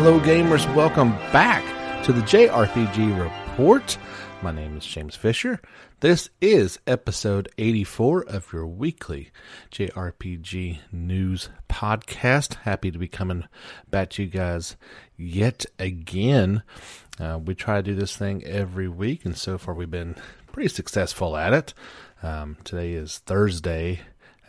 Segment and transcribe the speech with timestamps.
[0.00, 0.74] Hello, gamers.
[0.74, 1.62] Welcome back
[2.04, 3.96] to the JRPG Report.
[4.42, 5.60] My name is James Fisher.
[6.00, 9.30] This is episode 84 of your weekly
[9.70, 12.54] JRPG news podcast.
[12.54, 13.44] Happy to be coming
[13.88, 14.76] back to you guys
[15.16, 16.64] yet again.
[17.20, 20.16] Uh, we try to do this thing every week, and so far we've been
[20.50, 21.74] pretty successful at it.
[22.22, 24.00] Um, today is Thursday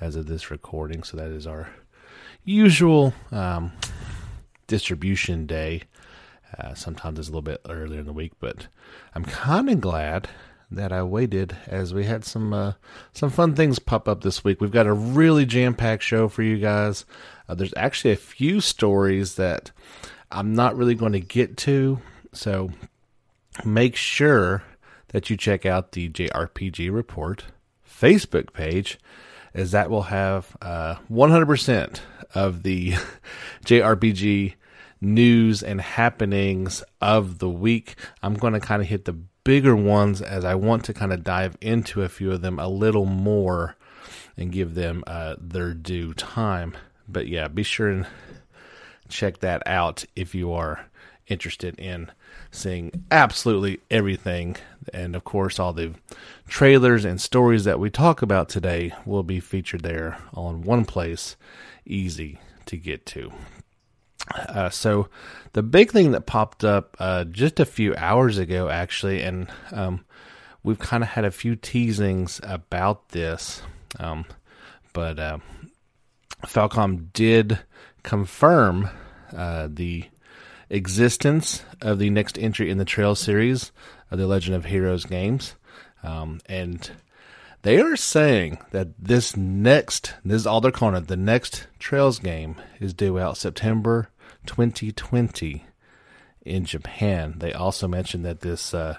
[0.02, 1.70] as of this recording, so that is our
[2.44, 3.72] usual um,
[4.68, 5.84] distribution day.
[6.58, 8.68] Uh, sometimes it's a little bit earlier in the week, but
[9.16, 10.28] I'm kind of glad
[10.70, 12.74] that I waited as we had some uh,
[13.14, 14.60] some fun things pop up this week.
[14.60, 17.06] We've got a really jam packed show for you guys.
[17.48, 19.72] Uh, there's actually a few stories that
[20.30, 22.00] I'm not really going to get to,
[22.34, 22.72] so
[23.64, 24.64] make sure
[25.14, 27.46] that you check out the JRPG Report
[28.02, 28.98] Facebook page,
[29.54, 32.00] as that will have uh, 100%
[32.34, 32.94] of the
[33.66, 34.56] JRPG
[35.00, 37.96] news and happenings of the week.
[38.24, 41.24] I'm going to kind of hit the bigger ones as I want to kind of
[41.24, 43.76] dive into a few of them a little more
[44.38, 46.76] and give them uh, their due time.
[47.08, 48.08] But yeah, be sure and
[49.10, 50.88] check that out if you are
[51.32, 52.12] interested in
[52.52, 54.58] seeing absolutely everything.
[54.94, 55.94] And of course, all the
[56.48, 61.36] trailers and stories that we talk about today will be featured there on one place,
[61.86, 63.32] easy to get to.
[64.36, 65.08] Uh, so,
[65.54, 70.06] the big thing that popped up uh, just a few hours ago, actually, and um,
[70.64, 73.62] we've kind of had a few teasings about this,
[74.00, 74.26] um,
[74.94, 75.40] but uh,
[76.46, 77.60] Falcom did
[78.04, 78.90] confirm
[79.36, 80.06] uh, the
[80.72, 83.72] existence of the next entry in the Trail series
[84.10, 85.56] of the Legend of Heroes games,
[86.02, 86.92] um, and
[87.62, 92.18] they are saying that this next, this is all they're calling it, the next Trails
[92.18, 94.10] game is due out September
[94.48, 95.66] 2020
[96.44, 97.36] in Japan.
[97.38, 98.98] They also mentioned that this uh,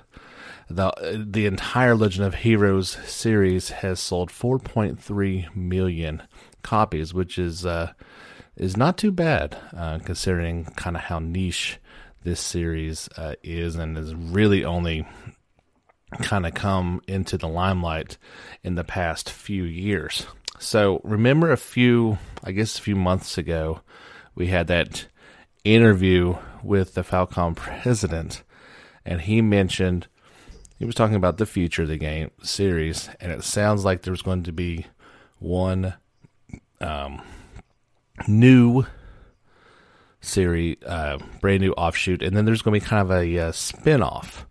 [0.70, 6.22] the the entire Legend of Heroes series has sold 4.3 million
[6.62, 7.92] copies, which is uh,
[8.56, 11.78] is not too bad uh, considering kind of how niche
[12.22, 15.06] this series uh, is, and is really only
[16.20, 18.18] kind of come into the limelight
[18.62, 20.26] in the past few years.
[20.58, 23.80] So remember a few, I guess a few months ago,
[24.34, 25.06] we had that
[25.64, 28.42] interview with the Falcom president,
[29.04, 30.06] and he mentioned
[30.78, 34.22] he was talking about the future of the game series, and it sounds like there's
[34.22, 34.86] going to be
[35.38, 35.94] one
[36.80, 37.22] um,
[38.28, 38.84] new
[40.20, 43.52] series, uh, brand new offshoot, and then there's going to be kind of a uh,
[43.52, 44.46] spin off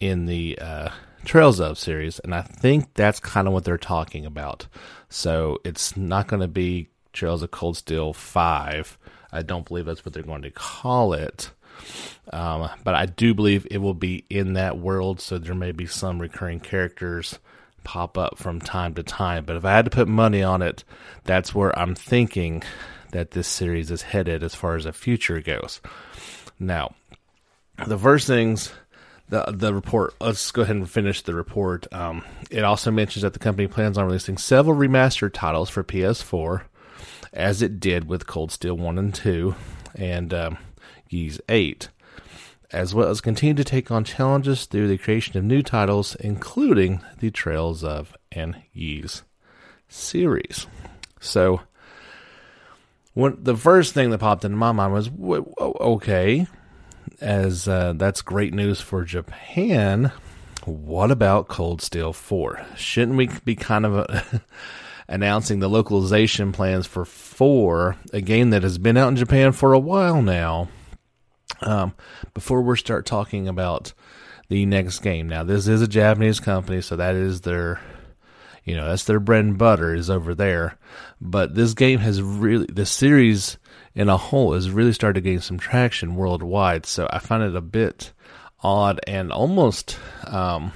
[0.00, 0.88] in the uh,
[1.24, 4.66] Trails of series, and I think that's kind of what they're talking about.
[5.08, 8.98] So it's not going to be Trails of Cold Steel 5
[9.32, 11.50] I don't believe that's what they're going to call it.
[12.32, 15.86] Um, but I do believe it will be in that world, so there may be
[15.86, 17.38] some recurring characters
[17.82, 19.44] pop up from time to time.
[19.44, 20.84] But if I had to put money on it,
[21.24, 22.62] that's where I'm thinking
[23.12, 25.80] that this series is headed as far as the future goes.
[26.58, 26.94] Now,
[27.86, 28.72] the first things
[29.32, 30.14] the the report.
[30.20, 31.92] Let's go ahead and finish the report.
[31.92, 36.62] Um, it also mentions that the company plans on releasing several remastered titles for PS4
[37.32, 39.54] as it did with Cold Steel 1 and 2
[39.94, 40.58] and um,
[41.10, 41.88] Ys 8,
[42.70, 47.00] as well as continue to take on challenges through the creation of new titles, including
[47.20, 49.22] the Trails of and Ys
[49.88, 50.66] series.
[51.20, 51.62] So,
[53.14, 55.10] when the first thing that popped into my mind was,
[55.60, 56.46] okay,
[57.20, 60.12] as uh, that's great news for Japan.
[60.64, 62.64] What about Cold Steel 4?
[62.76, 64.42] Shouldn't we be kind of a
[65.08, 69.72] announcing the localization plans for four, a game that has been out in Japan for
[69.72, 70.68] a while now.
[71.60, 71.94] Um,
[72.34, 73.92] before we start talking about
[74.48, 77.80] the next game, now this is a Japanese company, so that is their,
[78.64, 80.78] you know, that's their bread and butter is over there.
[81.20, 83.58] But this game has really, the series
[83.94, 86.86] in a whole has really started to gain some traction worldwide.
[86.86, 88.12] So I find it a bit
[88.60, 90.72] odd and almost, um,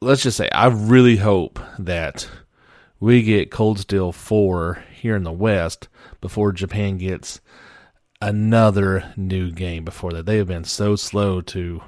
[0.00, 2.28] let's just say, I really hope that
[3.00, 5.88] we get Cold Steel 4 here in the West
[6.20, 7.40] before Japan gets
[8.22, 10.24] another new game before that.
[10.24, 11.82] They have been so slow to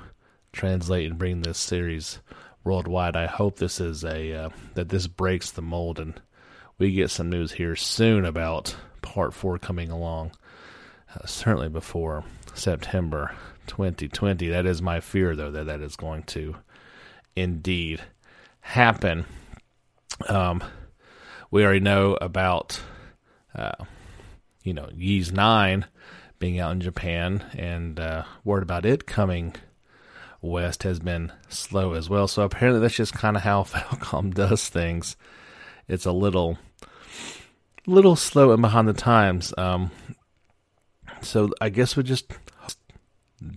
[0.52, 2.20] translate and bring this series
[2.66, 3.16] worldwide.
[3.16, 6.20] I hope this is a uh, that this breaks the mold and
[6.78, 10.32] we get some news here soon about part 4 coming along.
[11.14, 13.34] Uh, certainly before September
[13.68, 14.48] 2020.
[14.48, 16.56] That is my fear though that that is going to
[17.34, 18.02] indeed
[18.60, 19.24] happen.
[20.28, 20.62] Um,
[21.50, 22.80] we already know about,
[23.54, 23.84] uh,
[24.64, 25.86] you know, Ys 9
[26.38, 29.54] being out in Japan, and uh, word about it coming
[30.46, 32.28] west has been slow as well.
[32.28, 35.16] So apparently, that's just kind of how Falcom does things.
[35.88, 36.58] It's a little,
[37.86, 39.54] little slow and behind the times.
[39.56, 39.90] Um,
[41.20, 42.32] so I guess we just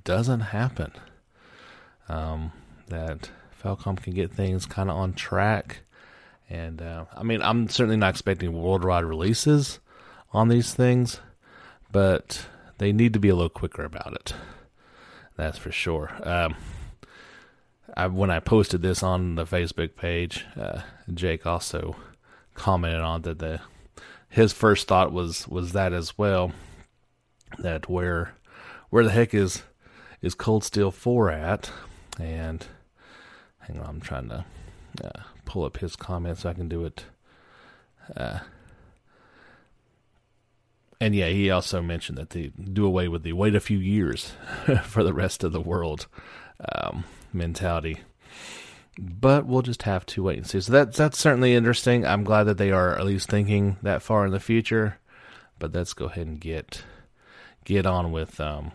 [0.03, 0.91] doesn't happen.
[2.07, 2.51] Um,
[2.87, 3.29] that
[3.63, 5.81] Falcom can get things kind of on track.
[6.49, 9.79] And uh, I mean, I'm certainly not expecting worldwide releases
[10.33, 11.19] on these things,
[11.91, 12.47] but
[12.79, 14.33] they need to be a little quicker about it.
[15.35, 16.11] That's for sure.
[16.23, 16.55] Um,
[17.95, 20.81] I, when I posted this on the Facebook page, uh,
[21.13, 21.95] Jake also
[22.53, 23.61] commented on that the
[24.29, 26.51] his first thought was was that as well
[27.57, 28.33] that where
[28.89, 29.63] where the heck is
[30.21, 31.71] is Cold Steel Four at?
[32.19, 32.65] And
[33.59, 34.45] hang on, I'm trying to
[35.03, 37.05] uh, pull up his comments so I can do it.
[38.15, 38.39] Uh,
[41.01, 44.33] and yeah, he also mentioned that they do away with the wait a few years
[44.83, 46.07] for the rest of the world
[46.73, 47.03] um,
[47.33, 47.99] mentality.
[48.97, 50.59] But we'll just have to wait and see.
[50.59, 52.05] So that that's certainly interesting.
[52.05, 54.97] I'm glad that they are at least thinking that far in the future.
[55.57, 56.83] But let's go ahead and get
[57.63, 58.71] get on with um,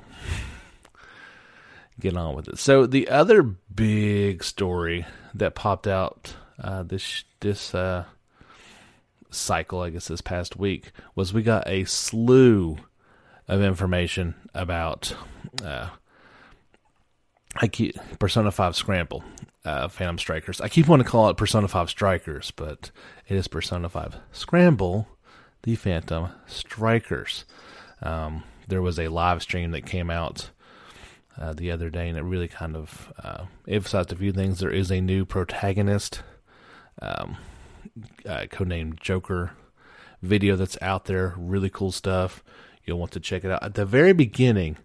[2.01, 2.59] get on with it.
[2.59, 5.05] So the other big story
[5.35, 8.05] that popped out uh, this this uh,
[9.31, 12.79] cycle, I guess this past week, was we got a slew
[13.47, 15.15] of information about
[15.63, 15.91] uh,
[17.57, 19.23] I keep Persona Five Scramble,
[19.65, 20.61] uh, Phantom Strikers.
[20.61, 22.91] I keep wanting to call it Persona Five Strikers, but
[23.29, 25.07] it is Persona Five Scramble,
[25.63, 27.45] the Phantom Strikers.
[28.03, 30.51] Um, there was a live stream that came out
[31.41, 34.59] uh, the other day, and it really kind of uh, emphasized a few things.
[34.59, 36.23] There is a new protagonist,
[37.01, 37.37] um,
[38.27, 39.53] uh, codenamed Joker,
[40.23, 41.35] video that's out there.
[41.37, 42.43] Really cool stuff.
[42.85, 43.63] You'll want to check it out.
[43.63, 44.77] At the very beginning,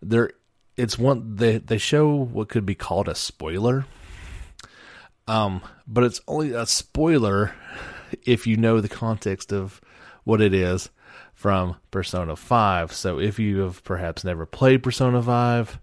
[0.00, 0.30] there
[0.76, 3.86] it's one they they show what could be called a spoiler.
[5.28, 7.54] Um, but it's only a spoiler
[8.24, 9.80] if you know the context of
[10.24, 10.90] what it is
[11.34, 12.92] from Persona 5.
[12.92, 15.78] So if you have perhaps never played Persona 5,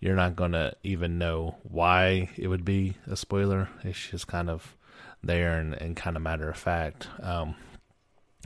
[0.00, 3.68] you're not going to even know why it would be a spoiler.
[3.84, 4.76] It's just kind of
[5.22, 7.08] there and, and kind of matter of fact.
[7.22, 7.54] Um,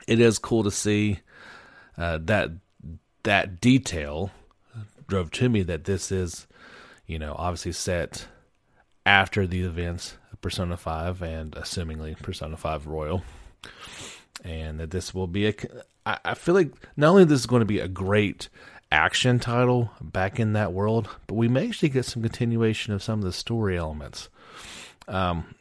[0.07, 1.21] it is cool to see
[1.97, 2.51] uh, that
[3.25, 4.31] that detail
[5.09, 6.47] drove to me that this is,
[7.07, 8.29] you know, obviously set
[9.05, 13.25] after the events of Persona 5 and assumingly Persona 5 Royal.
[14.45, 15.55] And that this will be a,
[16.07, 18.49] I, I feel like not only this is going to be a great
[18.93, 23.19] action title back in that world, but we may actually get some continuation of some
[23.19, 24.29] of the story elements.
[25.09, 25.55] Um,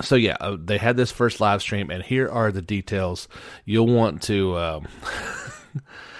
[0.00, 3.28] so yeah, uh, they had this first live stream, and here are the details.
[3.64, 4.88] You'll want to um,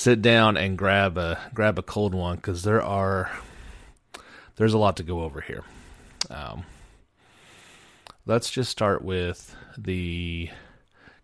[0.00, 3.30] sit down and grab a grab a cold one because there are
[4.56, 5.62] there's a lot to go over here.
[6.30, 6.64] Um,
[8.24, 10.48] let's just start with the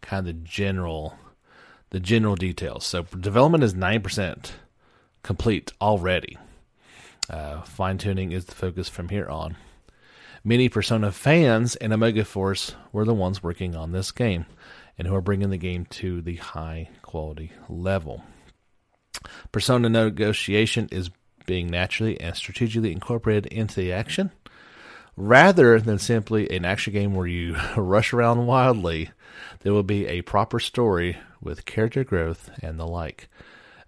[0.03, 1.17] kind of the general
[1.89, 2.85] the general details.
[2.85, 4.51] So development is 9%
[5.23, 6.37] complete already.
[7.31, 9.57] Uh, Fine tuning is the focus from here on.
[10.45, 14.45] Many Persona fans and Omega Force were the ones working on this game
[14.99, 18.23] and who are bringing the game to the high quality level.
[19.53, 21.11] Persona negotiation is
[21.47, 24.31] being naturally and strategically incorporated into the action
[25.17, 29.11] rather than simply an action game where you rush around wildly.
[29.61, 33.29] There will be a proper story with character growth and the like.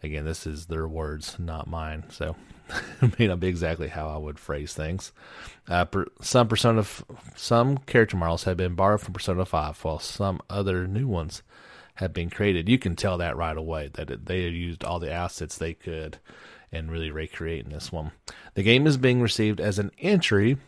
[0.02, 2.04] Again, this is their words, not mine.
[2.10, 2.36] So
[3.02, 5.12] it may not be exactly how I would phrase things.
[5.68, 6.84] Uh, per, some Persona,
[7.36, 11.42] some character models have been borrowed from Persona Five, while some other new ones
[11.98, 12.68] have been created.
[12.68, 16.18] You can tell that right away that it, they used all the assets they could
[16.70, 18.12] and really recreate in this one.
[18.54, 20.58] The game is being received as an entry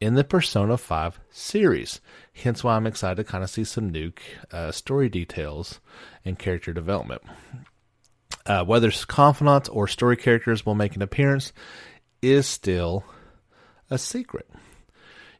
[0.00, 2.00] in the Persona 5 series.
[2.32, 4.12] Hence why I'm excited to kind of see some new
[4.50, 5.80] uh, story details
[6.24, 7.20] and character development.
[8.46, 11.52] Uh, whether confidants or story characters will make an appearance
[12.22, 13.04] is still
[13.90, 14.48] a secret.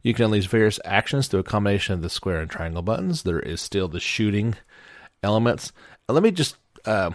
[0.02, 3.22] You can unleash various actions through a combination of the square and triangle buttons.
[3.22, 4.56] There is still the shooting
[5.22, 5.72] elements.
[6.08, 7.10] Let me just, uh,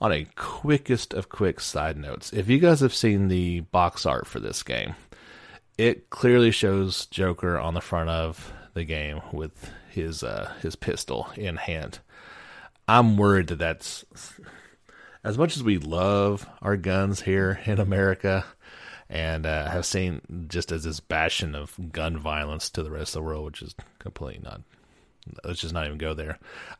[0.00, 4.26] on a quickest of quick side notes, if you guys have seen the box art
[4.26, 4.94] for this game,
[5.76, 11.28] it clearly shows Joker on the front of the game with his uh, his pistol
[11.36, 12.00] in hand.
[12.86, 14.04] I'm worried that that's
[15.24, 18.44] as much as we love our guns here in America,
[19.10, 23.22] and uh, have seen just as this bastion of gun violence to the rest of
[23.22, 24.62] the world, which is completely not.
[25.44, 26.38] Let's just not even go there.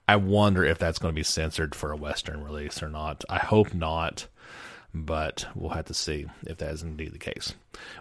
[0.09, 3.27] I wonder if that's going to be censored for a Western release or not.
[3.29, 4.27] I hope not,
[4.95, 7.53] but we'll have to see if that is indeed the case.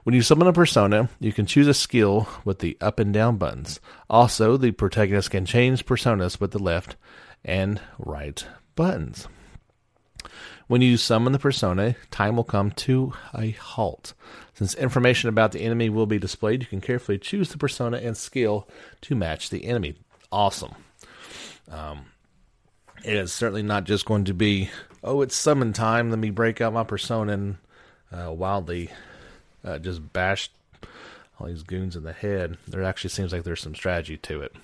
[0.03, 3.35] When you summon a persona, you can choose a skill with the up and down
[3.35, 3.81] buttons.
[4.09, 6.95] Also, the protagonist can change personas with the left
[7.43, 9.27] and right buttons.
[10.67, 14.13] When you summon the persona, time will come to a halt.
[14.53, 18.15] Since information about the enemy will be displayed, you can carefully choose the persona and
[18.15, 18.65] skill
[19.01, 19.95] to match the enemy.
[20.31, 20.73] Awesome.
[21.69, 22.05] Um,
[23.03, 24.69] it is certainly not just going to be,
[25.03, 26.09] oh, it's summon time.
[26.09, 27.57] Let me break out my persona and
[28.11, 28.89] uh, wildly
[29.63, 30.49] uh, just bash
[31.39, 32.57] all these goons in the head.
[32.67, 34.55] There actually seems like there's some strategy to it.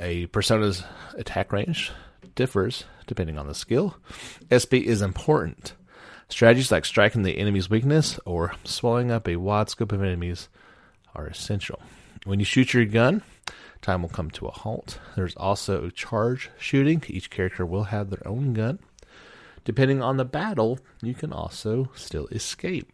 [0.00, 0.84] A persona's
[1.14, 1.92] attack range
[2.34, 3.96] differs depending on the skill.
[4.50, 5.74] SP is important.
[6.28, 10.48] Strategies like striking the enemy's weakness or swallowing up a wide scope of enemies
[11.14, 11.80] are essential.
[12.24, 13.22] When you shoot your gun,
[13.86, 14.98] time will come to a halt.
[15.14, 17.02] There's also charge shooting.
[17.06, 18.80] Each character will have their own gun.
[19.64, 22.92] Depending on the battle, you can also still escape.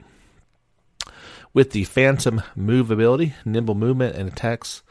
[1.54, 4.82] With the Phantom move ability, nimble movement and attacks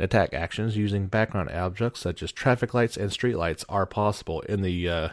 [0.00, 4.40] attack actions using background objects such as traffic lights and street lights are possible.
[4.42, 5.08] In the uh,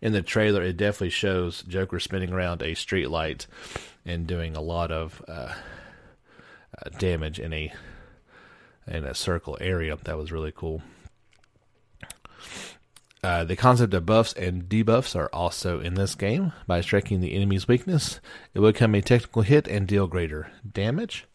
[0.00, 3.46] in the trailer, it definitely shows Joker spinning around a street light
[4.04, 5.54] and doing a lot of uh,
[6.78, 7.72] uh, damage in a
[8.86, 9.96] in a circle area.
[10.04, 10.82] That was really cool.
[13.22, 16.52] Uh, the concept of buffs and debuffs are also in this game.
[16.66, 18.20] By striking the enemy's weakness,
[18.54, 21.26] it will become a technical hit and deal greater damage.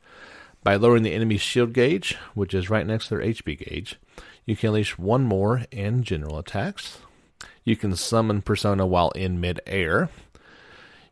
[0.63, 4.00] By lowering the enemy's shield gauge, which is right next to their HP gauge,
[4.46, 7.00] you can unleash one more in general attacks.
[7.63, 10.10] You can summon Persona while in mid-air.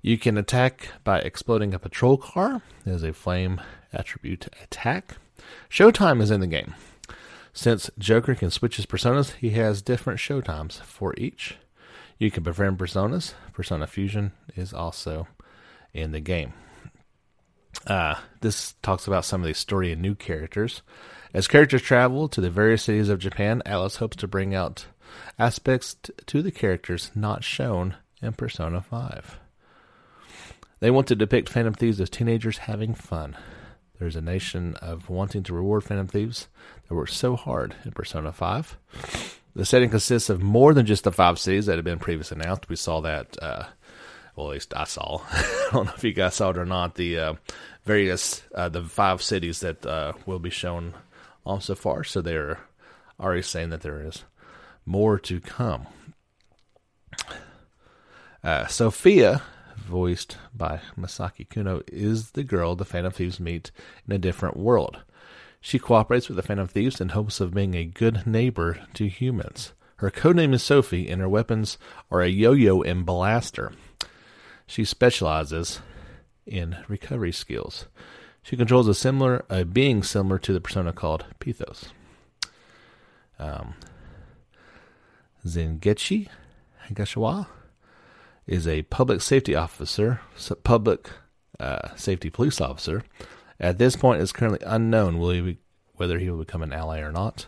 [0.01, 3.59] You can attack by exploding a patrol car as a flame
[3.91, 5.17] attribute attack.
[5.69, 6.75] Showtime is in the game.
[7.53, 11.57] Since Joker can switch his personas, he has different showtimes for each.
[12.17, 13.33] You can befriend personas.
[13.53, 15.27] Persona Fusion is also
[15.93, 16.53] in the game.
[17.87, 20.81] Uh, this talks about some of the story and new characters.
[21.33, 24.85] As characters travel to the various cities of Japan, Atlus hopes to bring out
[25.37, 29.39] aspects t- to the characters not shown in Persona 5.
[30.79, 33.37] They want to depict Phantom Thieves as teenagers having fun.
[33.99, 36.47] There's a nation of wanting to reward Phantom Thieves
[36.87, 38.77] that worked so hard in Persona 5.
[39.55, 42.69] The setting consists of more than just the five cities that had been previously announced.
[42.69, 43.65] We saw that uh,
[44.39, 45.19] well, at least I saw.
[45.31, 46.95] I don't know if you guys saw it or not.
[46.95, 47.33] The uh,
[47.83, 50.93] various uh, the five cities that uh, will be shown
[51.45, 52.05] on so far.
[52.05, 52.59] So they're
[53.19, 54.23] already saying that there is
[54.85, 55.87] more to come.
[58.41, 59.41] Uh, Sophia,
[59.79, 63.71] voiced by Masaki Kuno, is the girl the Phantom Thieves meet
[64.07, 64.99] in a different world.
[65.61, 69.73] She cooperates with the Phantom Thieves in hopes of being a good neighbor to humans.
[69.97, 71.77] Her codename is Sophie, and her weapons
[72.09, 73.73] are a yo-yo and blaster.
[74.65, 75.81] She specializes
[76.45, 77.87] in recovery skills.
[78.41, 81.89] She controls a similar a being similar to the persona called Pithos.
[83.37, 83.75] Um,
[85.45, 86.27] Zenkichi
[86.87, 87.47] Hasegawa
[88.49, 90.21] is a public safety officer,
[90.63, 91.09] public
[91.59, 93.03] uh, safety police officer.
[93.59, 95.57] At this point, it's currently unknown will he be,
[95.93, 97.45] whether he will become an ally or not.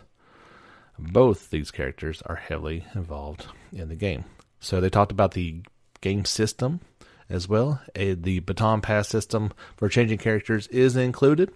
[0.96, 4.24] Both these characters are heavily involved in the game.
[4.60, 5.62] So they talked about the
[6.00, 6.80] game system
[7.28, 7.80] as well.
[7.96, 11.50] A, the baton pass system for changing characters is included.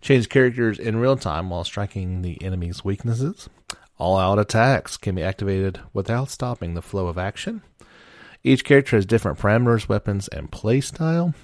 [0.00, 3.48] Change characters in real time while striking the enemy's weaknesses.
[3.98, 7.62] All out attacks can be activated without stopping the flow of action.
[8.44, 11.34] Each character has different parameters, weapons, and playstyle.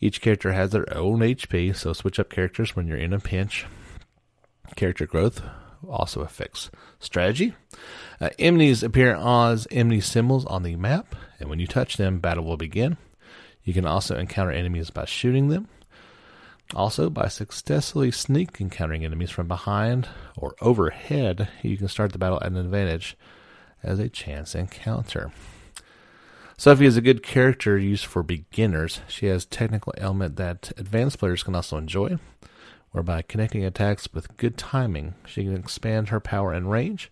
[0.00, 3.66] Each character has their own HP, so switch up characters when you're in a pinch.
[4.74, 5.42] Character growth
[5.88, 7.54] also affects strategy.
[8.20, 12.44] Uh, enemies appear as enemy symbols on the map, and when you touch them, battle
[12.44, 12.96] will begin.
[13.64, 15.68] You can also encounter enemies by shooting them.
[16.74, 22.38] Also, by successfully sneak encountering enemies from behind or overhead, you can start the battle
[22.40, 23.16] at an advantage
[23.82, 25.32] as a chance encounter.
[26.62, 29.00] Sophie is a good character used for beginners.
[29.08, 32.18] She has technical element that advanced players can also enjoy
[32.92, 37.10] whereby connecting attacks with good timing, she can expand her power and range.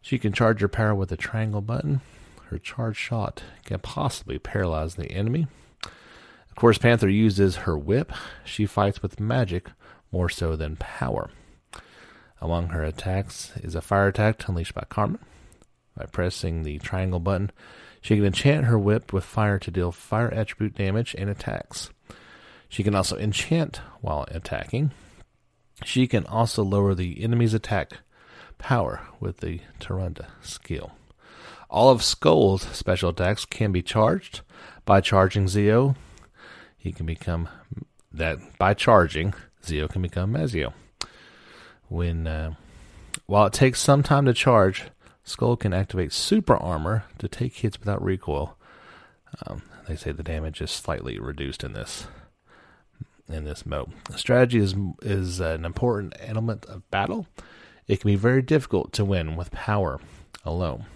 [0.00, 2.02] She can charge her power with a triangle button.
[2.50, 5.48] Her charge shot can possibly paralyze the enemy.
[5.84, 8.12] Of course, Panther uses her whip.
[8.44, 9.70] She fights with magic
[10.12, 11.30] more so than power.
[12.40, 15.18] Among her attacks is a fire attack unleashed by Carmen.
[15.98, 17.50] By pressing the triangle button,
[18.02, 21.90] she can enchant her whip with fire to deal fire attribute damage and attacks.
[22.68, 24.90] She can also enchant while attacking.
[25.84, 27.98] She can also lower the enemy's attack
[28.58, 30.92] power with the Tarunda skill.
[31.70, 34.42] All of Skull's special attacks can be charged
[34.84, 35.94] by charging Zio.
[36.76, 37.48] He can become
[38.12, 39.32] that by charging
[39.64, 40.72] Zio can become Mazio.
[41.88, 42.54] When uh,
[43.26, 44.84] while it takes some time to charge,
[45.24, 48.56] Skull can activate super armor to take hits without recoil.
[49.46, 52.06] Um, they say the damage is slightly reduced in this
[53.28, 53.92] in this mode.
[54.16, 57.26] Strategy is is an important element of battle.
[57.86, 60.00] It can be very difficult to win with power
[60.44, 60.86] alone.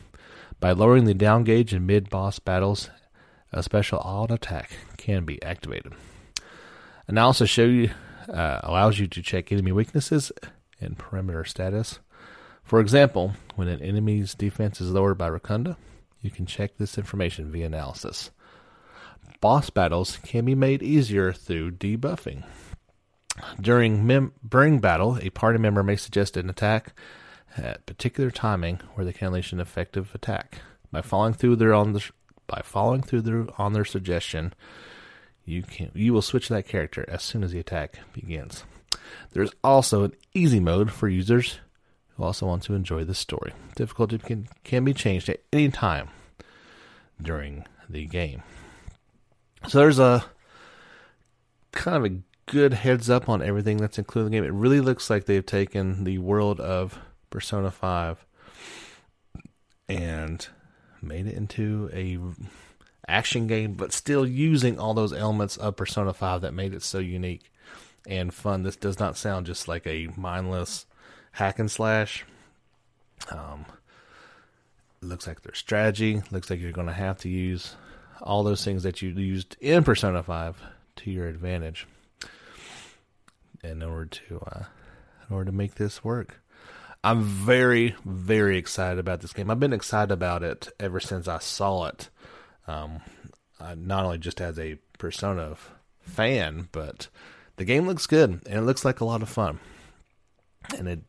[0.61, 2.91] By lowering the down gauge in mid boss battles,
[3.53, 5.95] a special auto attack can be activated.
[7.09, 7.91] Analysis show you
[8.29, 10.33] uh, allows you to check enemy weaknesses
[10.81, 12.01] and perimeter status.
[12.67, 15.77] For example, when an enemy's defense is lowered by Tarunda,
[16.21, 18.31] you can check this information via analysis.
[19.41, 22.43] Boss battles can be made easier through debuffing.
[23.61, 26.93] During mem- during battle, a party member may suggest an attack
[27.57, 30.59] at particular timing where they can unleash an effective attack.
[30.91, 32.11] By following through their on the,
[32.49, 34.55] by following through their, on their suggestion,
[35.45, 38.65] you can you will switch that character as soon as the attack begins.
[39.33, 41.61] There's also an easy mode for users
[42.17, 43.53] who also want to enjoy the story.
[43.75, 46.09] Difficulty can, can be changed at any time
[47.21, 48.43] during the game.
[49.69, 50.25] So there's a
[51.73, 54.45] kind of a good heads up on everything that's included in the game.
[54.45, 56.99] It really looks like they've taken the world of
[57.31, 58.25] Persona 5
[59.89, 60.47] and
[61.03, 62.19] made it into a
[63.09, 66.99] action game, but still using all those elements of Persona 5 that made it so
[66.99, 67.53] unique
[68.07, 68.63] and fun.
[68.63, 70.86] This does not sound just like a mindless
[71.37, 72.25] hack and slash.
[73.31, 73.67] Um,
[75.03, 76.23] looks like there's strategy.
[76.31, 77.77] Looks like you're going to have to use
[78.23, 80.63] all those things that you used in Persona 5
[80.97, 81.87] to your advantage
[83.63, 84.65] in order to uh,
[85.29, 86.41] in order to make this work.
[87.05, 89.51] I'm very very excited about this game.
[89.51, 92.09] I've been excited about it ever since I saw it.
[92.67, 93.01] Um,
[93.77, 95.57] not only just as a Persona
[96.01, 97.09] fan, but
[97.57, 99.61] the game looks good and it looks like a lot of fun.
[100.77, 101.01] And it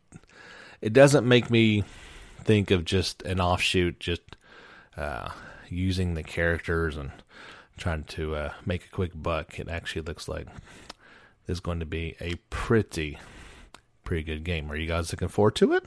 [0.81, 1.83] it doesn't make me
[2.43, 4.21] think of just an offshoot, just
[4.95, 5.29] uh,
[5.69, 7.11] using the characters and
[7.77, 9.59] trying to uh, make a quick buck.
[9.59, 10.47] It actually looks like
[11.47, 13.17] is going to be a pretty,
[14.03, 14.71] pretty good game.
[14.71, 15.85] Are you guys looking forward to it?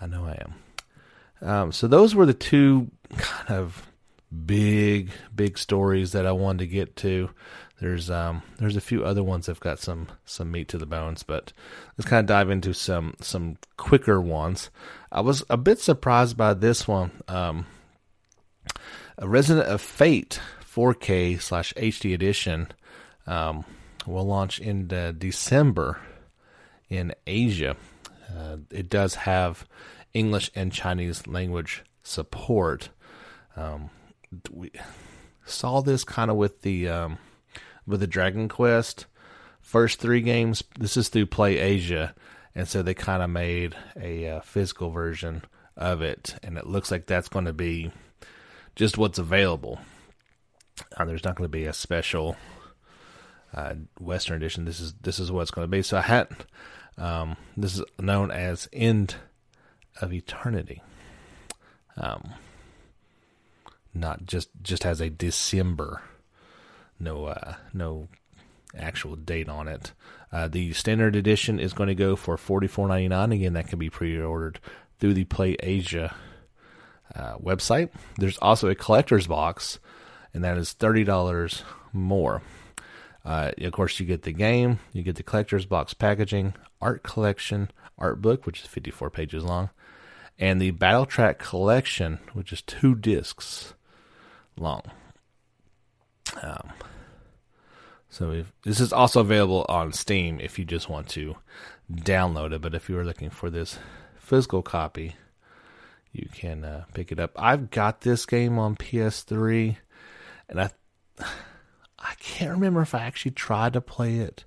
[0.00, 0.54] I know I am.
[1.40, 3.87] Um, so those were the two kind of
[4.46, 7.30] big, big stories that I wanted to get to.
[7.80, 11.22] There's um, there's a few other ones that've got some some meat to the bones,
[11.22, 11.52] but
[11.96, 14.70] let's kind of dive into some some quicker ones.
[15.12, 17.12] I was a bit surprised by this one.
[17.28, 17.66] Um,
[19.16, 22.68] a Resonance of Fate 4K slash HD edition
[23.26, 23.64] um,
[24.06, 24.88] will launch in
[25.18, 25.98] December
[26.88, 27.76] in Asia.
[28.36, 29.66] Uh, it does have
[30.14, 32.90] English and Chinese language support.
[33.56, 33.90] Um,
[34.50, 34.70] we
[35.44, 37.18] saw this kind of with the um,
[37.86, 39.06] with the Dragon Quest
[39.60, 40.64] first three games.
[40.78, 42.14] This is through Play Asia,
[42.54, 45.42] and so they kind of made a uh, physical version
[45.76, 47.92] of it, and it looks like that's going to be
[48.76, 49.78] just what's available.
[50.96, 52.36] Uh, there's not going to be a special
[53.54, 54.64] uh, Western edition.
[54.64, 55.82] This is this is what it's going to be.
[55.82, 56.28] So I had
[56.96, 59.16] um, this is known as End
[60.00, 60.82] of Eternity.
[61.96, 62.34] Um,
[63.94, 66.02] not just just has a December,
[66.98, 68.08] no uh, no
[68.76, 69.92] actual date on it.
[70.30, 73.32] Uh, the standard edition is going to go for forty four ninety nine.
[73.32, 74.60] Again, that can be pre ordered
[74.98, 76.14] through the Play Asia
[77.14, 77.90] uh, website.
[78.16, 79.78] There's also a collector's box,
[80.34, 82.42] and that is thirty dollars more.
[83.24, 87.70] Uh, of course, you get the game, you get the collector's box packaging, art collection,
[87.98, 89.68] art book, which is 54 pages long,
[90.38, 93.74] and the battle track collection, which is two discs
[94.58, 94.82] long.
[96.42, 96.72] Um,
[98.10, 101.36] so this is also available on Steam if you just want to
[101.92, 102.62] download it.
[102.62, 103.78] But if you are looking for this
[104.18, 105.16] physical copy,
[106.12, 107.32] you can uh, pick it up.
[107.36, 109.76] I've got this game on PS3,
[110.48, 110.70] and I
[111.98, 114.44] I can't remember if I actually tried to play it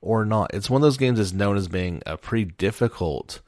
[0.00, 0.52] or not.
[0.54, 3.40] It's one of those games that's known as being a pretty difficult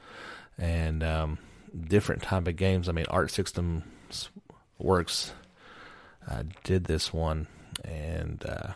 [0.59, 1.39] and um,
[1.87, 2.89] different type of games.
[2.89, 4.31] I mean, Art Systems
[4.79, 5.33] Works
[6.29, 7.47] uh, did this one,
[7.85, 8.73] and uh,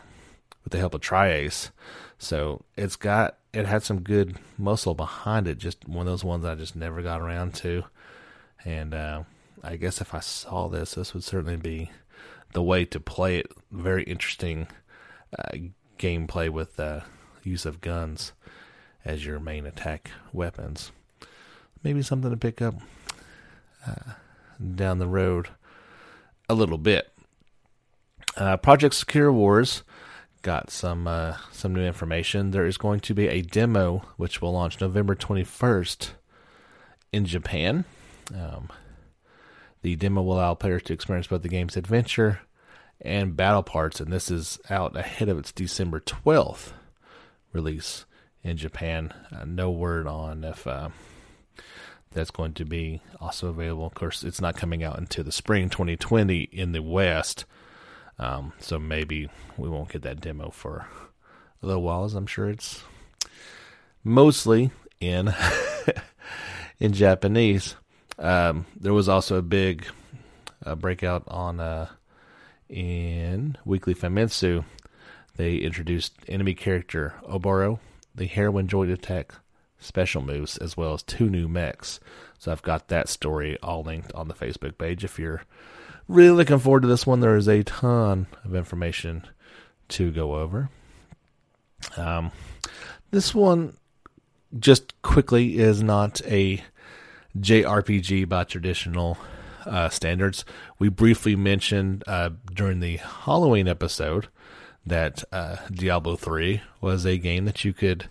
[0.63, 1.71] with the help of Tri-Ace,
[2.17, 5.57] so it's got it had some good muscle behind it.
[5.57, 7.83] Just one of those ones I just never got around to,
[8.63, 9.23] and uh,
[9.63, 11.91] I guess if I saw this, this would certainly be
[12.53, 13.47] the way to play it.
[13.71, 14.67] Very interesting
[15.37, 15.57] uh,
[15.97, 17.03] gameplay with the
[17.43, 18.33] use of guns
[19.03, 20.91] as your main attack weapons.
[21.83, 22.75] Maybe something to pick up
[23.87, 24.13] uh,
[24.75, 25.49] down the road
[26.47, 27.10] a little bit.
[28.35, 29.83] Uh, Project Sakura Wars
[30.41, 32.51] got some uh, some new information.
[32.51, 36.11] There is going to be a demo which will launch November 21st
[37.11, 37.85] in Japan.
[38.33, 38.69] Um,
[39.81, 42.41] the demo will allow players to experience both the game's adventure
[43.01, 46.71] and battle parts, and this is out ahead of its December 12th
[47.51, 48.05] release
[48.43, 49.13] in Japan.
[49.31, 50.89] Uh, no word on if uh,
[52.11, 53.85] that's going to be also available.
[53.85, 57.45] Of course, it's not coming out until the spring 2020 in the West,
[58.19, 60.87] um, so maybe we won't get that demo for
[61.61, 62.83] a little while, as I'm sure it's
[64.03, 65.33] mostly in
[66.79, 67.75] in Japanese.
[68.17, 69.85] Um, there was also a big
[70.65, 71.87] uh, breakout on uh,
[72.69, 74.63] in Weekly Famitsu.
[75.35, 77.79] They introduced enemy character Oboro,
[78.13, 79.33] the heroine joint attack
[79.79, 81.99] special moves, as well as two new mechs.
[82.37, 85.03] So I've got that story all linked on the Facebook page.
[85.03, 85.43] If you're
[86.11, 89.25] really looking forward to this one, there is a ton of information
[89.89, 90.69] to go over.
[91.97, 92.31] Um,
[93.11, 93.77] this one,
[94.59, 96.61] just quickly, is not a
[97.37, 99.17] JRPG by traditional
[99.65, 100.43] uh, standards.
[100.79, 104.27] We briefly mentioned uh, during the Halloween episode
[104.85, 108.09] that uh, Diablo 3 was a game that you could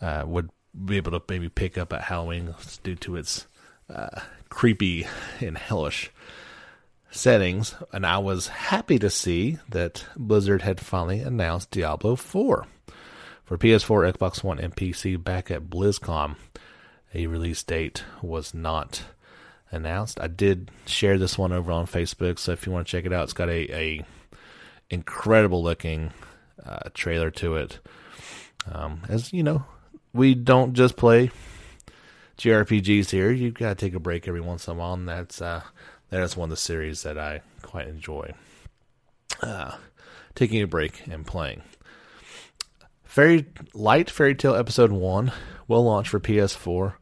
[0.00, 0.50] uh, would
[0.84, 3.46] be able to maybe pick up at Halloween due to its
[3.94, 5.06] uh, creepy
[5.40, 6.10] and hellish
[7.12, 7.74] settings.
[7.92, 12.66] And I was happy to see that Blizzard had finally announced Diablo 4
[13.44, 16.36] for PS4, Xbox One, and PC back at BlizzCon.
[17.14, 19.04] A release date was not
[19.70, 20.20] announced.
[20.20, 23.12] I did share this one over on Facebook, so if you want to check it
[23.12, 24.04] out, it's got a, a
[24.90, 26.12] incredible looking
[26.64, 27.78] uh, trailer to it.
[28.70, 29.64] Um, as you know,
[30.12, 31.30] we don't just play
[32.38, 33.30] JRPGs here.
[33.30, 35.62] You've got to take a break every once in a while, and that's uh,
[36.12, 38.34] that is one of the series that I quite enjoy.
[39.40, 39.72] Uh,
[40.34, 41.62] taking a break and playing.
[43.02, 45.32] Fairy Light Fairy Tale Episode One
[45.68, 46.94] will launch for PS4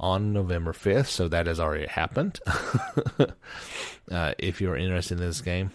[0.00, 2.40] on November 5th, so that has already happened.
[4.10, 5.70] uh, if you're interested in this game,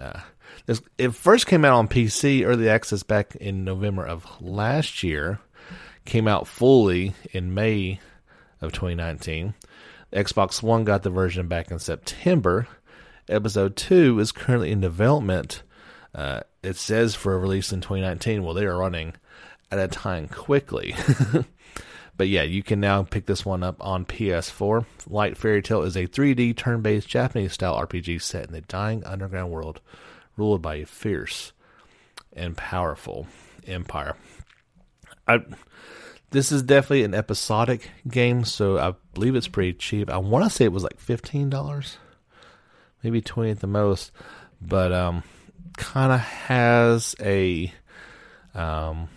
[0.00, 0.20] uh,
[0.66, 5.40] this, it first came out on PC early access back in November of last year
[6.04, 7.98] came out fully in May
[8.60, 9.54] of 2019.
[10.12, 12.66] Xbox One got the version back in September.
[13.28, 15.62] Episode 2 is currently in development.
[16.14, 18.42] Uh, it says for a release in 2019.
[18.42, 19.14] Well, they are running
[19.70, 20.94] at a time quickly.
[22.16, 24.86] but yeah, you can now pick this one up on PS4.
[25.08, 29.04] Light Fairy Tale is a 3D turn based Japanese style RPG set in the dying
[29.04, 29.80] underground world
[30.36, 31.52] ruled by a fierce
[32.32, 33.26] and powerful
[33.66, 34.16] empire.
[35.26, 35.40] I
[36.30, 40.10] this is definitely an episodic game, so I believe it's pretty cheap.
[40.10, 41.96] I want to say it was like fifteen dollars,
[43.02, 44.12] maybe twenty at the most,
[44.60, 45.22] but um,
[45.76, 47.72] kind of has a
[48.54, 49.08] um,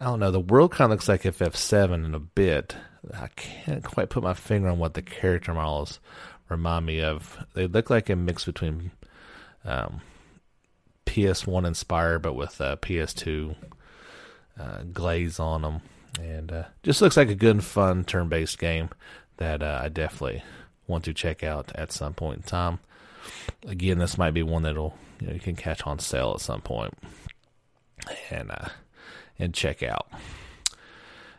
[0.00, 0.32] I don't know.
[0.32, 2.74] The world kind of looks like FF7 in a bit.
[3.14, 6.00] I can't quite put my finger on what the character models
[6.48, 7.38] remind me of.
[7.54, 8.90] They look like a mix between
[9.64, 10.00] um,
[11.06, 13.54] PS1 inspired, but with uh, PS2
[14.58, 15.80] uh, glaze on them,
[16.20, 18.90] and uh, just looks like a good fun turn-based game
[19.38, 20.42] that uh, I definitely
[20.86, 22.78] want to check out at some point in time.
[23.66, 26.60] Again, this might be one that'll you, know, you can catch on sale at some
[26.60, 26.94] point
[28.30, 28.68] and uh,
[29.38, 30.08] and check out.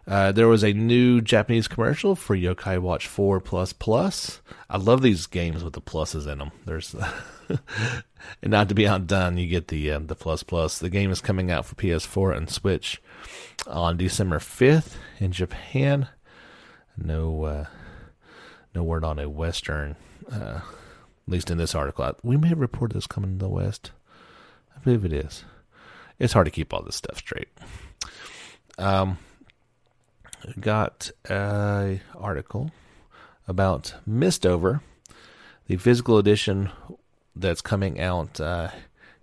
[0.05, 4.41] Uh, there was a new Japanese commercial for Yokai Watch 4 Plus Plus.
[4.69, 6.51] I love these games with the pluses in them.
[6.65, 6.93] There's
[8.41, 10.79] and not to be outdone, you get the uh, the plus plus.
[10.79, 13.01] The game is coming out for PS4 and Switch
[13.67, 16.07] on December 5th in Japan.
[16.97, 17.65] No uh,
[18.75, 19.95] no word on a Western,
[20.31, 20.63] uh, at
[21.27, 22.13] least in this article.
[22.23, 23.91] We may have reported this coming to the West.
[24.75, 25.43] I believe it is.
[26.19, 27.49] It's hard to keep all this stuff straight.
[28.77, 29.17] Um,
[30.59, 32.71] got a article
[33.47, 34.81] about Mistover,
[35.67, 36.71] the physical edition
[37.35, 38.69] that's coming out uh,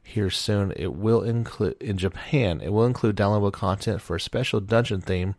[0.03, 0.73] here soon.
[0.77, 2.61] It will include in Japan.
[2.61, 5.35] It will include downloadable content for a special dungeon theme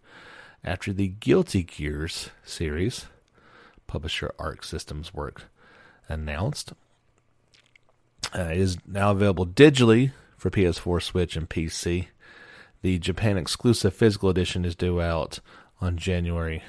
[0.63, 3.05] after the Guilty Gears series.
[3.87, 5.45] Publisher Arc Systems Work
[6.07, 6.73] announced.
[8.33, 12.07] Uh, it is now available digitally for PS4, Switch, and PC.
[12.81, 15.39] The Japan exclusive physical edition is due out
[15.81, 16.63] on January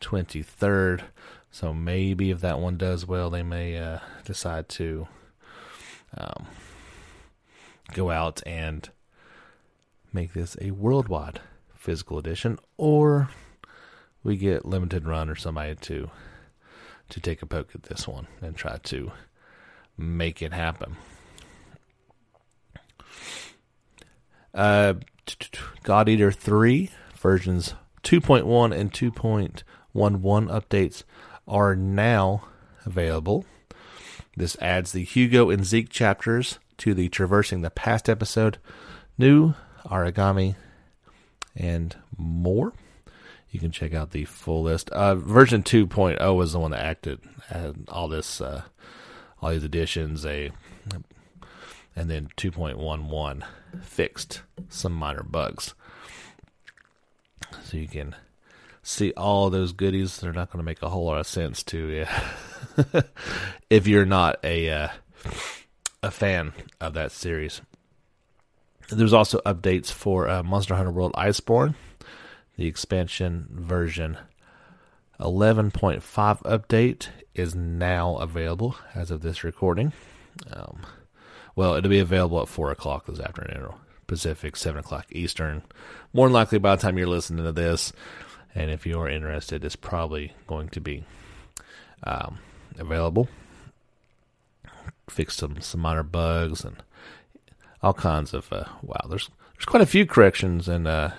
[0.00, 1.02] 23rd.
[1.50, 5.06] So maybe if that one does well, they may uh, decide to
[6.16, 6.46] um,
[7.92, 8.90] go out and
[10.12, 11.40] make this a worldwide
[11.74, 13.30] physical edition, or
[14.22, 16.10] we get limited run or somebody to
[17.08, 19.12] to take a poke at this one and try to
[19.96, 20.96] make it happen.
[24.52, 24.94] Uh,
[25.82, 29.62] God Eater 3 versions 2.1 and 2.11
[29.94, 31.04] updates
[31.46, 32.44] are now
[32.84, 33.44] available.
[34.36, 38.58] This adds the Hugo and Zeke chapters to the Traversing the Past episode,
[39.16, 39.54] new
[39.86, 40.56] origami,
[41.54, 42.72] and more.
[43.50, 44.90] You can check out the full list.
[44.90, 47.20] Uh, version 2.0 was the one that acted
[47.88, 48.62] all this, uh,
[49.40, 50.26] all these additions.
[50.26, 50.50] A
[51.96, 53.42] and then 2.11
[53.82, 55.74] fixed some minor bugs.
[57.64, 58.14] So you can
[58.86, 60.18] see all those goodies.
[60.18, 62.06] They're not going to make a whole lot of sense to you
[63.70, 64.88] if you're not a uh,
[66.02, 67.60] a fan of that series.
[68.88, 71.74] There's also updates for uh, Monster Hunter World Iceborne,
[72.56, 74.16] the expansion version
[75.18, 76.02] 11.5
[76.42, 79.92] update is now available as of this recording.
[80.52, 80.86] Um,
[81.56, 83.70] well, it'll be available at 4 o'clock this afternoon,
[84.06, 85.62] Pacific, 7 o'clock Eastern.
[86.12, 87.92] More than likely by the time you're listening to this,
[88.56, 91.04] and if you are interested, it's probably going to be
[92.02, 92.38] um,
[92.78, 93.28] available.
[95.10, 96.82] Fix some, some minor bugs and
[97.82, 98.96] all kinds of uh, wow.
[99.08, 101.10] There's there's quite a few corrections and uh,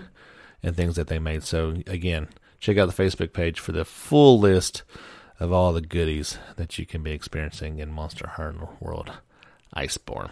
[0.64, 1.44] and things that they made.
[1.44, 2.28] So again,
[2.60, 4.82] check out the Facebook page for the full list
[5.40, 9.12] of all the goodies that you can be experiencing in Monster Hunter World
[9.76, 10.32] Iceborne.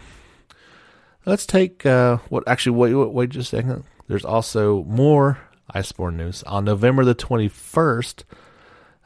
[1.24, 3.84] Let's take uh, what actually wait, wait wait just a second.
[4.08, 5.38] There's also more
[5.74, 6.42] Iceborne news.
[6.44, 8.24] On November the 21st,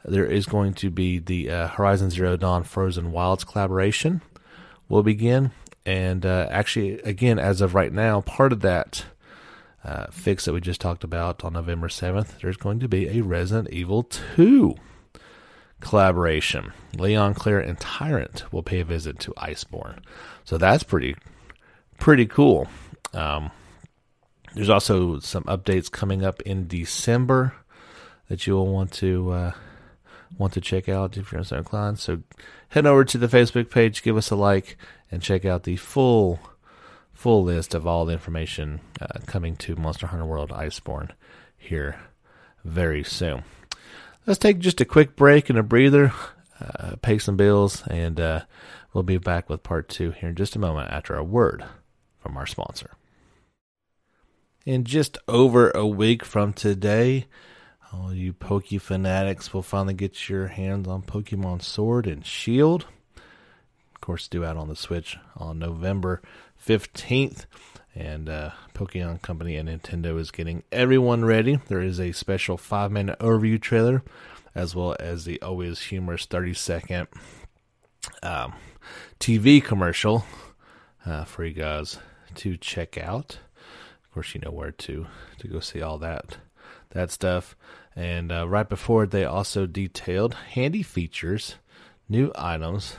[0.05, 4.21] there is going to be the uh, Horizon Zero Dawn Frozen Wilds collaboration
[4.89, 5.51] will begin.
[5.85, 9.05] And uh, actually, again, as of right now, part of that
[9.83, 13.21] uh, fix that we just talked about on November 7th, there's going to be a
[13.21, 14.75] Resident Evil 2
[15.79, 16.71] collaboration.
[16.95, 19.99] Leon, Claire, and Tyrant will pay a visit to Iceborne.
[20.43, 21.15] So that's pretty,
[21.99, 22.67] pretty cool.
[23.13, 23.51] Um,
[24.53, 27.53] there's also some updates coming up in December
[28.27, 29.51] that you will want to uh,
[30.37, 31.99] want to check out if you're so inclined.
[31.99, 32.21] So
[32.69, 34.77] head over to the Facebook page, give us a like,
[35.11, 36.39] and check out the full
[37.13, 41.11] full list of all the information uh, coming to Monster Hunter World Iceborne
[41.55, 41.99] here
[42.63, 43.43] very soon.
[44.25, 46.13] Let's take just a quick break and a breather,
[46.59, 48.41] uh, pay some bills, and uh,
[48.93, 51.63] we'll be back with part two here in just a moment after a word
[52.19, 52.91] from our sponsor.
[54.63, 57.25] In just over a week from today,
[57.91, 62.85] all you Poke fanatics will finally get your hands on Pokemon Sword and Shield.
[63.15, 66.21] Of course, due out on the Switch on November
[66.63, 67.47] 15th.
[67.95, 71.59] And uh, Pokemon Company and Nintendo is getting everyone ready.
[71.67, 74.03] There is a special five minute overview trailer,
[74.53, 77.07] as well as the always humorous 30 second
[78.21, 78.53] um,
[79.19, 80.23] TV commercial
[81.03, 81.97] uh, for you guys
[82.35, 83.39] to check out.
[84.11, 85.07] Of course, you know where to
[85.39, 86.35] to go see all that
[86.89, 87.55] that stuff.
[87.95, 91.55] And uh, right before it, they also detailed handy features,
[92.09, 92.97] new items,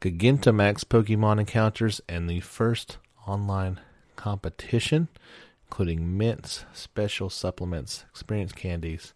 [0.00, 3.78] Gigantamax Pokemon encounters, and the first online
[4.16, 5.06] competition,
[5.68, 9.14] including mints, special supplements, experience candies,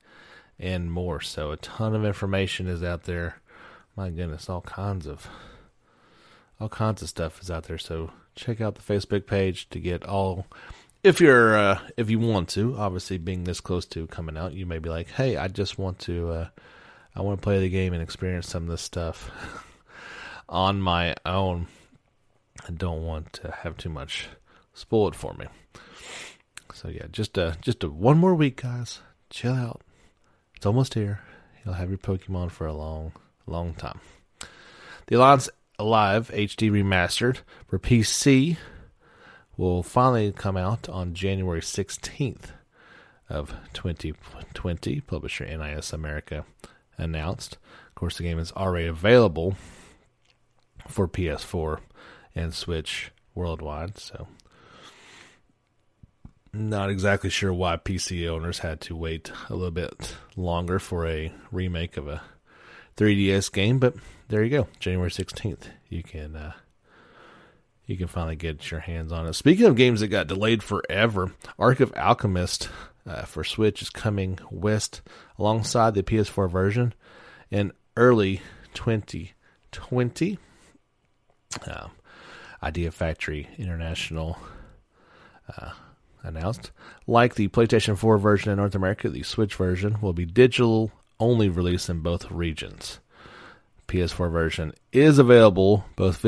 [0.60, 1.20] and more.
[1.20, 3.40] So a ton of information is out there.
[3.96, 5.26] My goodness, all kinds of
[6.60, 7.78] all kinds of stuff is out there.
[7.78, 10.46] So check out the Facebook page to get all
[11.02, 14.66] if you're uh, if you want to, obviously being this close to coming out, you
[14.66, 16.48] may be like, "Hey, I just want to uh,
[17.14, 19.30] I want to play the game and experience some of this stuff
[20.48, 21.66] on my own.
[22.66, 24.28] I don't want to have too much
[24.74, 25.46] spoiled for me."
[26.74, 29.00] So yeah, just uh just a, one more week, guys.
[29.30, 29.82] Chill out.
[30.56, 31.20] It's almost here.
[31.64, 33.12] You'll have your Pokemon for a long,
[33.46, 34.00] long time.
[35.06, 38.56] The Alliance Alive HD Remastered for PC
[39.60, 42.52] will finally come out on January 16th
[43.28, 45.02] of 2020.
[45.02, 46.46] Publisher NIS America
[46.96, 47.58] announced.
[47.88, 49.56] Of course, the game is already available
[50.88, 51.80] for PS4
[52.34, 54.28] and Switch worldwide, so
[56.54, 61.30] not exactly sure why PC owners had to wait a little bit longer for a
[61.52, 62.22] remake of a
[62.96, 63.94] 3DS game, but
[64.28, 64.68] there you go.
[64.78, 65.66] January 16th.
[65.90, 66.52] You can uh,
[67.90, 69.34] you can finally get your hands on it.
[69.34, 72.68] Speaking of games that got delayed forever, Arc of Alchemist
[73.04, 75.02] uh, for Switch is coming west
[75.40, 76.94] alongside the PS4 version
[77.50, 78.42] in early
[78.74, 80.38] 2020.
[81.66, 81.90] Um,
[82.62, 84.38] Idea Factory International
[85.58, 85.70] uh,
[86.22, 86.70] announced.
[87.08, 91.48] Like the PlayStation 4 version in North America, the Switch version will be digital only
[91.48, 93.00] release in both regions.
[93.90, 96.24] PS4 version is available both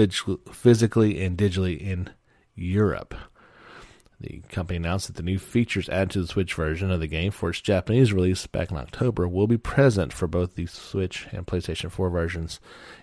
[0.51, 2.11] physically and digitally in
[2.57, 3.15] Europe.
[4.21, 7.31] The company announced that the new features added to the Switch version of the game
[7.31, 11.47] for its Japanese release back in October will be present for both the Switch and
[11.47, 12.59] PlayStation 4 versions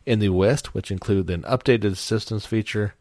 [0.06, 2.96] in the West, which include an updated systems feature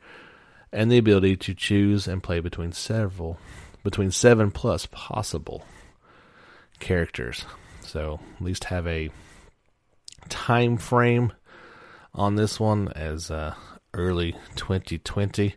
[0.73, 3.39] and the ability to choose and play between several
[3.83, 5.65] between 7 plus possible
[6.79, 7.45] characters.
[7.81, 9.11] So, at least have a
[10.29, 11.33] time frame
[12.19, 13.55] on this one as uh,
[13.95, 15.55] early 2020.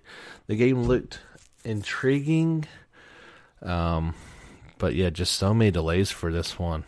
[0.47, 1.19] The game looked
[1.65, 2.65] intriguing,
[3.61, 4.13] um,
[4.77, 6.85] but yeah, just so many delays for this one.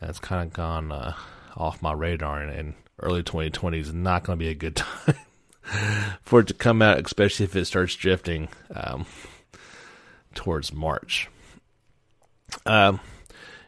[0.00, 1.14] And it's kind of gone uh,
[1.56, 5.14] off my radar, and, and early 2020 is not going to be a good time
[6.22, 9.06] for it to come out, especially if it starts drifting um,
[10.34, 11.28] towards March.
[12.66, 13.00] Um,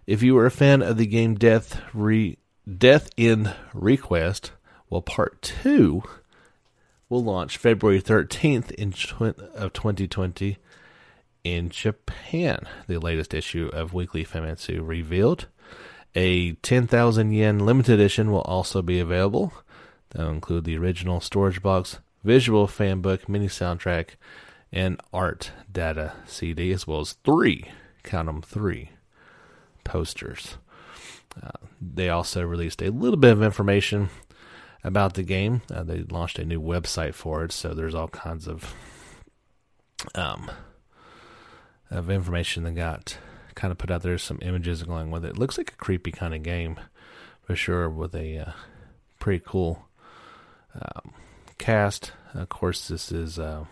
[0.07, 4.51] if you were a fan of the game Death Re Death end re;Quest,
[4.89, 6.03] well, part two
[7.09, 8.91] will launch February 13th in
[9.55, 10.59] of 2020
[11.45, 12.67] in Japan.
[12.89, 15.47] The latest issue of Weekly Famitsu revealed.
[16.15, 19.53] A 10,000 yen limited edition will also be available.
[20.11, 24.11] That'll include the original storage box, visual fan book, mini soundtrack,
[24.73, 27.71] and art data CD, as well as three,
[28.03, 28.91] count them three,
[29.85, 30.57] posters.
[31.41, 34.09] Uh, they also released a little bit of information
[34.85, 35.63] about the game.
[35.73, 38.75] Uh, they launched a new website for it, so there's all kinds of
[40.15, 40.51] um,
[41.91, 43.19] of information that got
[43.55, 44.19] kind of put out there.
[44.19, 45.31] Some images going with it.
[45.31, 46.79] it looks like a creepy kind of game
[47.43, 48.53] for sure, with a uh,
[49.21, 49.87] pretty cool
[50.75, 51.13] um,
[51.59, 52.13] cast.
[52.35, 53.65] Of course, this is uh,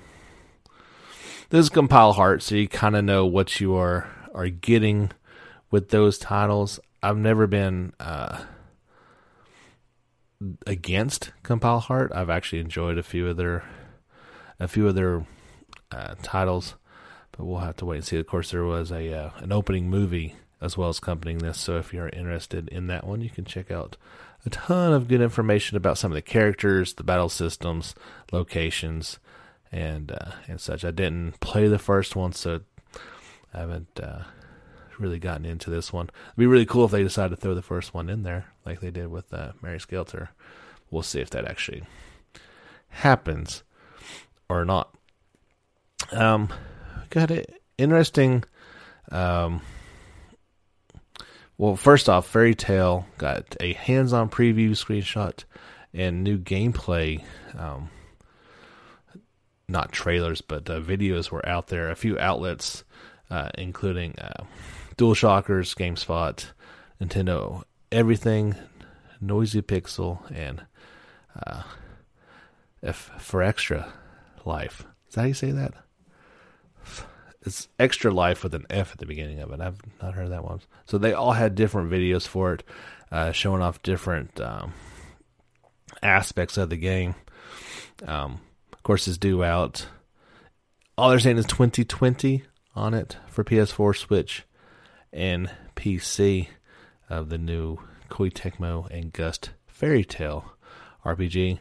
[1.50, 5.10] this is Compile Heart, so you kind of know what you are are getting
[5.70, 6.80] with those titles.
[7.02, 8.44] I've never been uh,
[10.66, 12.12] against Compile Heart.
[12.14, 13.64] I've actually enjoyed a few of their
[14.61, 15.26] a few of their
[15.90, 16.74] uh, titles,
[17.33, 18.18] but we'll have to wait and see.
[18.18, 21.76] Of course, there was a uh, an opening movie as well as accompanying this, so
[21.76, 23.96] if you're interested in that one, you can check out
[24.46, 27.94] a ton of good information about some of the characters, the battle systems,
[28.33, 29.18] locations,
[29.72, 30.85] and uh, and such.
[30.85, 32.61] I didn't play the first one, so
[33.52, 34.22] I haven't uh,
[34.98, 36.11] really gotten into this one.
[36.28, 38.81] It'd be really cool if they decide to throw the first one in there, like
[38.81, 40.31] they did with uh, Mary Skelter.
[40.90, 41.85] We'll see if that actually
[42.88, 43.62] happens
[44.48, 44.94] or not.
[46.12, 46.53] Um,
[47.11, 48.44] got it interesting.
[49.11, 49.62] Um,
[51.57, 55.44] well, first off, Fairy Tail got a hands-on preview screenshot
[55.92, 57.22] and new gameplay.
[57.57, 57.90] Um,
[59.68, 61.90] not trailers, but uh, videos were out there.
[61.90, 62.85] A few outlets,
[63.31, 64.44] uh, including uh,
[64.96, 66.44] DualShockers, GameSpot,
[67.00, 67.62] Nintendo,
[67.94, 68.57] everything,
[69.20, 70.62] Noisy Pixel, and
[71.46, 71.62] uh,
[72.83, 73.87] F for Extra
[74.44, 74.85] Life.
[75.09, 75.74] Is that how you say that?
[77.42, 79.61] It's Extra Life with an F at the beginning of it.
[79.61, 80.61] I've not heard that one.
[80.87, 82.64] So they all had different videos for it,
[83.12, 84.72] uh, showing off different um,
[86.02, 87.14] aspects of the game.
[88.04, 88.40] Um,
[88.72, 89.87] of course, it's due out.
[90.98, 92.42] All they're saying is 2020
[92.74, 94.44] on it for PS4, Switch,
[95.12, 96.48] and PC
[97.08, 97.78] of the new
[98.10, 100.52] Koei Tecmo and Gust Fairy Tail
[101.04, 101.58] RPG.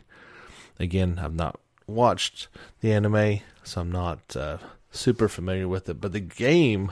[0.79, 2.47] Again, I've not watched
[2.81, 4.57] the anime, so I'm not uh,
[4.91, 5.99] super familiar with it.
[5.99, 6.91] But the game,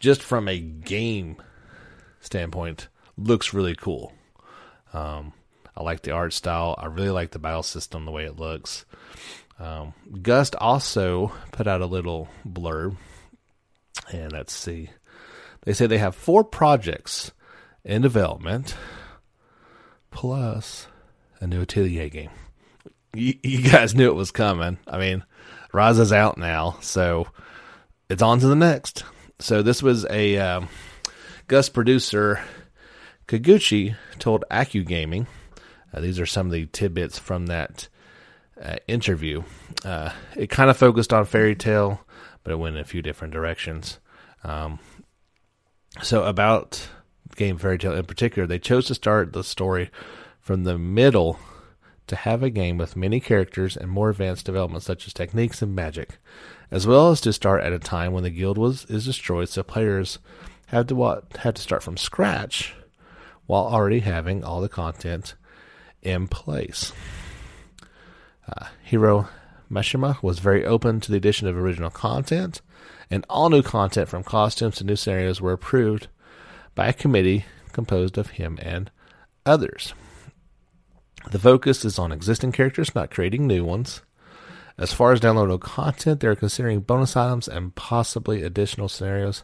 [0.00, 1.36] just from a game
[2.20, 4.12] standpoint, looks really cool.
[4.92, 5.32] Um,
[5.76, 6.74] I like the art style.
[6.78, 8.84] I really like the battle system, the way it looks.
[9.58, 12.96] Um, Gust also put out a little blurb,
[14.12, 14.90] and let's see.
[15.62, 17.32] They say they have four projects
[17.88, 18.76] in development,
[20.10, 20.86] plus
[21.40, 22.30] a new Atelier game.
[23.14, 24.78] You, you guys knew it was coming.
[24.86, 25.24] I mean,
[25.72, 27.26] Ryza's out now, so
[28.10, 29.04] it's on to the next.
[29.40, 30.68] So this was a um,
[31.46, 32.40] Gust producer,
[33.26, 35.26] Kikuchi, told Accu Gaming.
[35.92, 37.88] Uh, these are some of the tidbits from that
[38.62, 39.42] uh, interview.
[39.82, 42.04] Uh, it kind of focused on Fairy Tail,
[42.44, 43.98] but it went in a few different directions.
[44.44, 44.78] Um,
[46.02, 46.86] so about
[47.38, 49.90] game Fairy Tail in particular, they chose to start the story
[50.40, 51.38] from the middle
[52.08, 55.74] to have a game with many characters and more advanced development such as techniques and
[55.74, 56.18] magic,
[56.70, 59.62] as well as to start at a time when the guild was is destroyed, so
[59.62, 60.18] players
[60.66, 62.74] had to what had to start from scratch
[63.46, 65.34] while already having all the content
[66.02, 66.92] in place.
[68.46, 69.28] Uh, Hiro
[69.70, 72.60] Mashima was very open to the addition of original content
[73.10, 76.08] and all new content from costumes to new scenarios were approved
[76.78, 78.88] by a committee composed of him and
[79.44, 79.94] others.
[81.32, 84.02] The focus is on existing characters, not creating new ones.
[84.78, 89.42] As far as downloadable content, they're considering bonus items and possibly additional scenarios.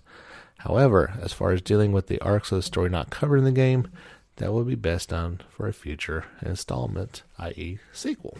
[0.59, 3.51] However, as far as dealing with the arcs of the story not covered in the
[3.51, 3.89] game,
[4.37, 8.39] that will be best done for a future installment, i.e., sequel.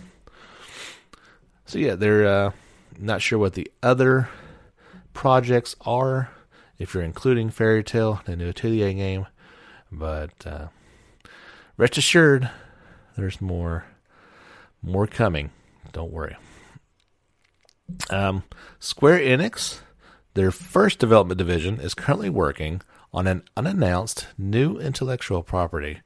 [1.67, 2.53] So yeah, they're uh,
[2.97, 4.29] not sure what the other
[5.15, 6.31] projects are.
[6.79, 9.27] If you're including Fairy Tail, the new Atelier game,
[9.93, 10.69] but uh,
[11.77, 12.51] rest assured,
[13.17, 13.85] there's more,
[14.83, 15.51] more coming.
[15.93, 16.37] Don't worry.
[18.11, 18.43] Um,
[18.81, 19.81] Square Enix,
[20.35, 26.01] their first development division, is currently working on an unannounced new intellectual property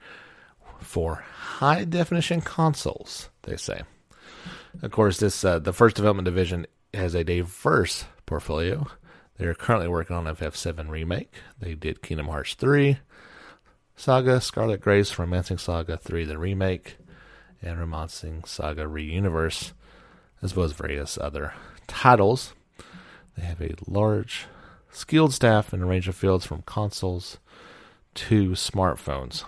[0.81, 3.31] for high definition consoles.
[3.43, 3.83] They say.
[4.83, 8.87] Of course, this uh, the first development division has a diverse portfolio.
[9.39, 11.33] They're currently working on FF7 remake.
[11.61, 12.99] They did Kingdom Hearts 3,
[13.95, 16.97] Saga, Scarlet Grace, Romancing Saga 3, the remake,
[17.63, 19.73] and Romancing Saga Reuniverse,
[20.43, 21.55] as well as various other
[21.87, 22.55] titles.
[23.37, 24.47] They have a large,
[24.91, 27.39] skilled staff in a range of fields from consoles
[28.15, 29.45] to smartphones.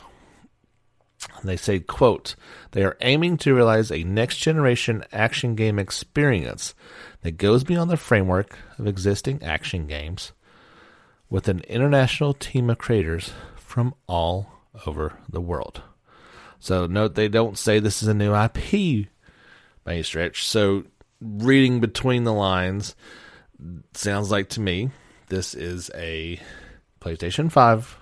[1.43, 2.35] They say, quote,
[2.73, 6.75] they are aiming to realize a next generation action game experience
[7.23, 10.33] that goes beyond the framework of existing action games
[11.29, 14.53] with an international team of creators from all
[14.87, 15.83] over the world.
[16.59, 19.09] So note they don't say this is a new IP
[19.85, 20.47] by any stretch.
[20.47, 20.85] So
[21.21, 22.95] reading between the lines,
[23.95, 24.91] sounds like to me
[25.29, 26.41] this is a
[27.01, 28.00] PlayStation 5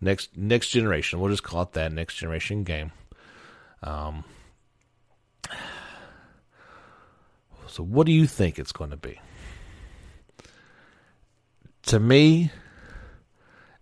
[0.00, 1.20] next next generation.
[1.20, 2.92] We'll just call it that next generation game.
[3.82, 4.24] Um,
[7.66, 9.20] so, what do you think it's going to be?
[11.82, 12.50] To me,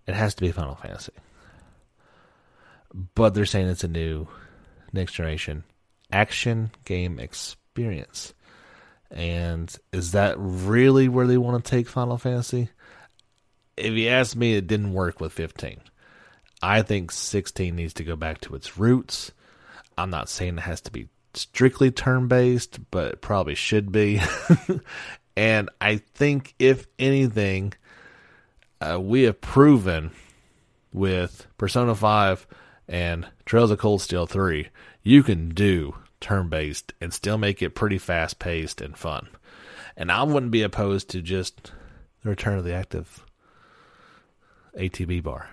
[0.06, 1.12] it has to be Final Fantasy.
[3.14, 4.28] But they're saying it's a new
[4.92, 5.64] next generation
[6.12, 8.34] action game experience.
[9.10, 12.68] And is that really where they want to take Final Fantasy?
[13.76, 15.80] If you ask me, it didn't work with 15.
[16.64, 19.32] I think 16 needs to go back to its roots.
[19.98, 24.22] I'm not saying it has to be strictly turn based, but it probably should be.
[25.36, 27.74] and I think, if anything,
[28.80, 30.12] uh, we have proven
[30.90, 32.46] with Persona 5
[32.88, 34.68] and Trails of Cold Steel 3,
[35.02, 39.28] you can do turn based and still make it pretty fast paced and fun.
[39.98, 41.72] And I wouldn't be opposed to just
[42.22, 43.22] the return of the active
[44.78, 45.50] ATB bar.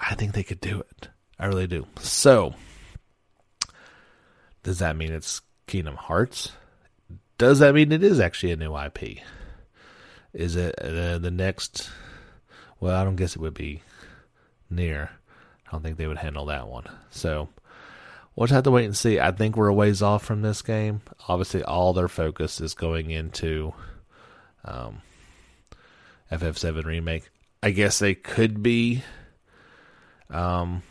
[0.00, 1.08] I think they could do it.
[1.38, 1.86] I really do.
[2.00, 2.54] So,
[4.62, 6.52] does that mean it's Kingdom Hearts?
[7.38, 9.18] Does that mean it is actually a new IP?
[10.32, 11.90] Is it uh, the next?
[12.78, 13.82] Well, I don't guess it would be
[14.72, 15.08] NieR.
[15.66, 16.84] I don't think they would handle that one.
[17.10, 17.48] So,
[18.34, 19.20] we'll just have to wait and see.
[19.20, 21.02] I think we're a ways off from this game.
[21.28, 23.74] Obviously, all their focus is going into
[24.64, 25.02] um,
[26.32, 27.28] FF7 remake.
[27.62, 29.02] I guess they could be
[30.30, 30.82] um,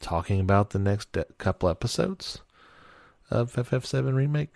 [0.00, 2.40] talking about the next de- couple episodes
[3.30, 4.50] of FF7 remake.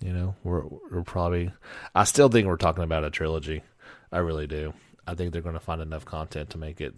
[0.00, 1.52] You know, we're we're probably.
[1.94, 3.62] I still think we're talking about a trilogy.
[4.10, 4.74] I really do.
[5.06, 6.94] I think they're going to find enough content to make it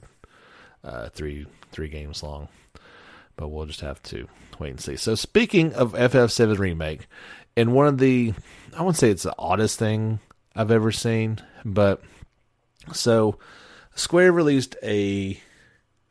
[0.82, 2.48] uh, three three games long.
[3.36, 4.26] But we'll just have to
[4.59, 4.96] wait and see.
[4.96, 7.07] So speaking of FF7 remake,
[7.57, 8.32] and one of the
[8.76, 10.20] I wouldn't say it's the oddest thing
[10.57, 12.02] I've ever seen, but
[12.92, 13.38] so
[13.94, 15.38] Square released a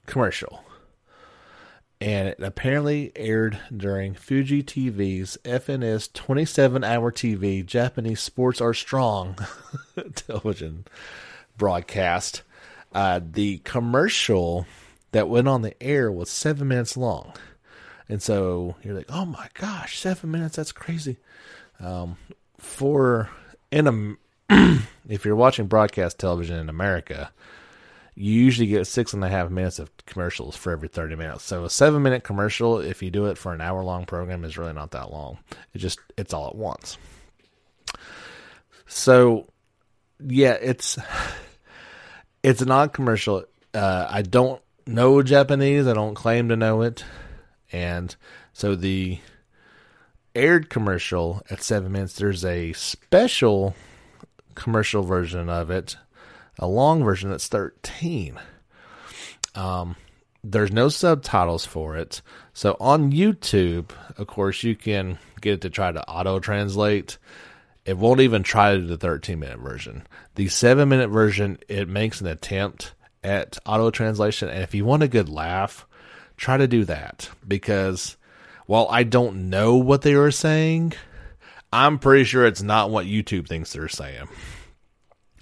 [0.05, 0.63] commercial.
[2.01, 9.37] And it apparently aired during Fuji TV's FNS 27 hour TV Japanese Sports Are Strong
[10.15, 10.85] television
[11.57, 12.41] broadcast.
[12.93, 14.65] Uh, the commercial
[15.13, 17.33] that went on the air was seven minutes long.
[18.09, 21.17] And so you're like, oh my gosh, seven minutes, that's crazy.
[21.79, 22.17] Um,
[22.57, 23.29] for
[23.71, 24.17] in
[24.49, 27.31] a, if you're watching broadcast television in America,
[28.15, 31.43] you usually get six and a half minutes of commercials for every 30 minutes.
[31.43, 34.57] So a seven minute commercial, if you do it for an hour long program, is
[34.57, 35.39] really not that long.
[35.73, 36.97] It just, it's all at once.
[38.85, 39.47] So
[40.19, 40.99] yeah, it's,
[42.43, 43.45] it's an odd commercial.
[43.73, 45.87] Uh, I don't know Japanese.
[45.87, 47.03] I don't claim to know it.
[47.71, 48.15] And
[48.53, 49.17] so the
[50.35, 53.75] aired commercial at seven minutes, there's a special
[54.53, 55.97] commercial version of it
[56.59, 58.39] a long version that's 13.
[59.55, 59.95] Um,
[60.43, 62.21] there's no subtitles for it.
[62.53, 67.17] So on YouTube, of course, you can get it to try to auto translate.
[67.85, 70.07] it won't even try to do the 13 minute version.
[70.35, 72.93] The seven minute version, it makes an attempt
[73.23, 74.49] at auto translation.
[74.49, 75.85] And if you want a good laugh,
[76.37, 78.17] try to do that because
[78.65, 80.93] while I don't know what they were saying,
[81.71, 84.27] I'm pretty sure it's not what YouTube thinks they're saying.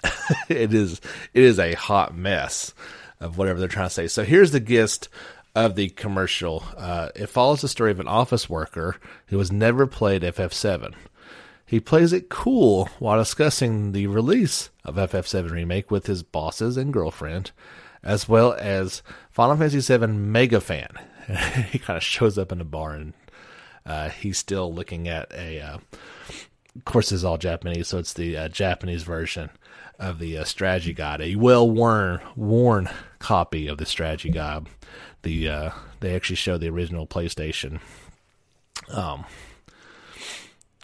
[0.49, 1.02] it is
[1.34, 2.74] it is a hot mess
[3.20, 4.08] of whatever they're trying to say.
[4.08, 5.10] So here's the gist
[5.56, 6.64] of the commercial.
[6.78, 8.95] Uh, it follows the story of an office worker
[9.28, 10.93] who has never played FF7.
[11.66, 16.91] He plays it cool while discussing the release of FF7 Remake with his bosses and
[16.91, 17.52] girlfriend,
[18.04, 20.89] as well as Final Fantasy VII mega fan.
[21.72, 23.14] he kind of shows up in a bar and
[23.86, 25.60] uh, he's still looking at a.
[25.62, 25.78] Uh,
[26.76, 29.49] of course, it's all Japanese, so it's the uh, Japanese version
[29.99, 34.67] of the uh, strategy guide, a well worn worn copy of the strategy guide.
[35.24, 37.80] The uh, they actually show the original PlayStation
[38.89, 39.26] um,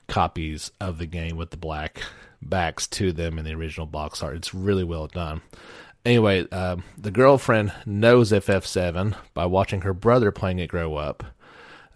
[0.07, 2.01] copies of the game with the black
[2.41, 4.35] backs to them in the original box art.
[4.35, 5.41] It's really well done.
[6.05, 11.23] Anyway, uh, the girlfriend knows FF7 by watching her brother playing it grow up.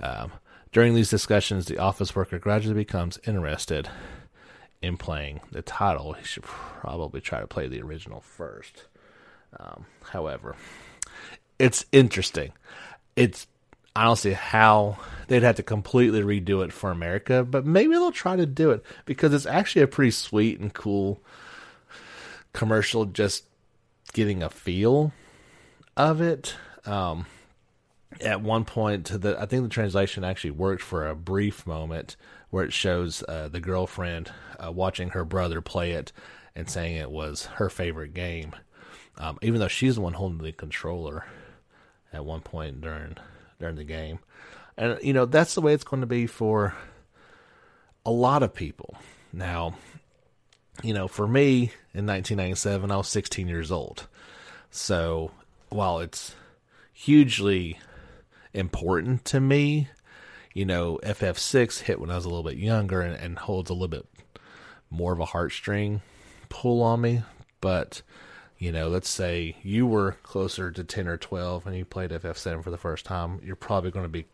[0.01, 0.31] Um,
[0.71, 3.89] during these discussions, the office worker gradually becomes interested
[4.81, 6.13] in playing the title.
[6.13, 8.85] He should probably try to play the original first.
[9.59, 10.55] Um, however,
[11.59, 12.53] it's interesting.
[13.15, 13.47] It's
[13.95, 14.97] I don't see how
[15.27, 18.85] they'd have to completely redo it for America, but maybe they'll try to do it
[19.05, 21.21] because it's actually a pretty sweet and cool
[22.53, 23.05] commercial.
[23.05, 23.43] Just
[24.13, 25.11] getting a feel
[25.97, 26.55] of it.
[26.85, 27.25] Um,
[28.21, 32.15] at one point, the I think the translation actually worked for a brief moment
[32.49, 34.31] where it shows uh, the girlfriend
[34.63, 36.11] uh, watching her brother play it
[36.55, 38.53] and saying it was her favorite game,
[39.17, 41.25] um, even though she's the one holding the controller
[42.13, 43.17] at one point during
[43.59, 44.19] during the game.
[44.77, 46.73] And, you know, that's the way it's going to be for
[48.05, 48.95] a lot of people.
[49.31, 49.75] Now,
[50.83, 54.07] you know, for me in 1997, I was 16 years old.
[54.71, 55.31] So
[55.69, 56.35] while it's
[56.93, 57.79] hugely
[58.53, 59.87] important to me,
[60.53, 63.73] you know, FF6 hit when I was a little bit younger and, and holds a
[63.73, 64.05] little bit
[64.89, 66.01] more of a heartstring
[66.49, 67.23] pull on me.
[67.61, 68.01] But
[68.61, 72.63] you know, let's say you were closer to 10 or 12 and you played FF7
[72.63, 74.25] for the first time, you're probably going to be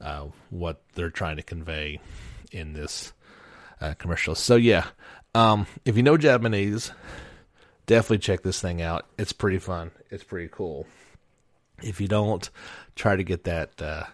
[0.00, 1.98] uh, what they're trying to convey
[2.52, 3.12] in this
[3.80, 4.36] uh, commercial.
[4.36, 4.86] So, yeah,
[5.34, 6.92] um, if you know Japanese,
[7.86, 9.06] definitely check this thing out.
[9.18, 10.86] It's pretty fun, it's pretty cool.
[11.82, 12.48] If you don't,
[12.98, 14.04] try to get that uh,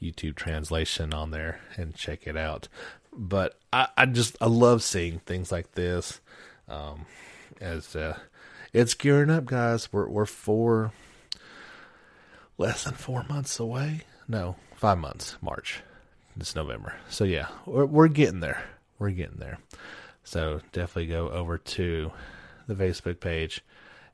[0.00, 2.68] YouTube translation on there and check it out.
[3.12, 6.20] But I, I just I love seeing things like this
[6.68, 7.04] um,
[7.60, 8.18] as uh,
[8.72, 9.92] it's gearing up, guys.
[9.92, 10.92] We're we're four
[12.56, 14.02] less than four months away.
[14.28, 15.36] No, five months.
[15.42, 15.82] March.
[16.38, 16.94] It's November.
[17.10, 18.64] So yeah, we're we're getting there.
[18.98, 19.58] We're getting there.
[20.24, 22.12] So definitely go over to
[22.66, 23.62] the Facebook page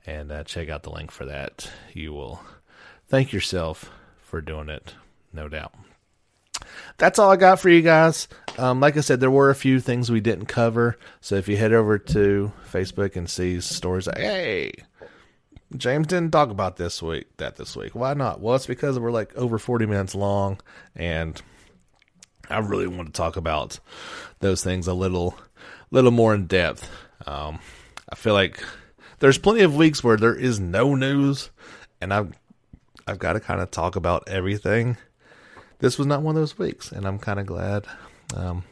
[0.07, 1.71] and uh, check out the link for that.
[1.93, 2.41] You will
[3.09, 3.91] thank yourself
[4.21, 4.95] for doing it,
[5.33, 5.75] no doubt
[6.97, 8.29] that's all I got for you guys.
[8.57, 10.99] Um, like I said, there were a few things we didn't cover.
[11.21, 14.73] So if you head over to Facebook and see stories, hey,
[15.77, 17.95] James didn't talk about this week, that this week.
[17.95, 18.41] Why not?
[18.41, 20.59] Well, it's because we're like over 40 minutes long,
[20.97, 21.41] and
[22.49, 23.79] I really want to talk about
[24.41, 25.39] those things a little,
[25.91, 26.89] little more in depth.
[27.27, 27.61] Um,
[28.11, 28.63] I feel like
[29.19, 31.51] there's plenty of weeks where there is no news,
[32.01, 32.33] and I've,
[33.09, 34.97] I've got to kind of talk about everything
[35.79, 37.87] this was not one of those weeks, and I'm kind of glad
[38.35, 38.65] um,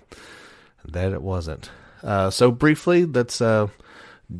[0.86, 1.70] that it wasn't.
[2.02, 3.68] Uh, so briefly, let's uh,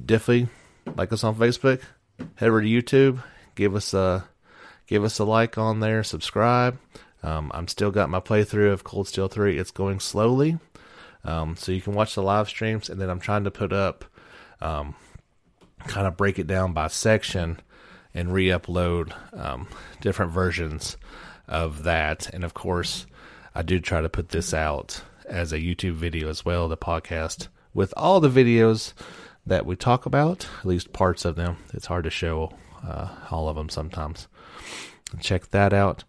[0.05, 0.49] definitely
[0.97, 1.81] like us on Facebook,
[2.37, 3.23] head over to YouTube,
[3.55, 4.25] give us a
[4.87, 6.79] give us a like on there, subscribe.
[7.23, 9.59] Um, I'm still got my playthrough of Cold Steel 3.
[9.59, 10.59] It's going slowly,
[11.25, 14.05] um, so you can watch the live streams, and then I'm trying to put up,
[14.61, 14.95] um,
[15.87, 17.61] kind of break it down by section,
[18.17, 19.69] and re-upload um,
[20.01, 20.97] different versions
[21.47, 22.33] of that.
[22.33, 23.07] And of course,
[23.55, 27.49] I do try to put this out as a YouTube video as well, the podcast
[27.75, 28.95] with all the videos
[29.45, 31.59] that we talk about, at least parts of them.
[31.75, 32.53] It's hard to show
[32.85, 34.29] uh, all of them sometimes.
[35.21, 36.05] Check that out.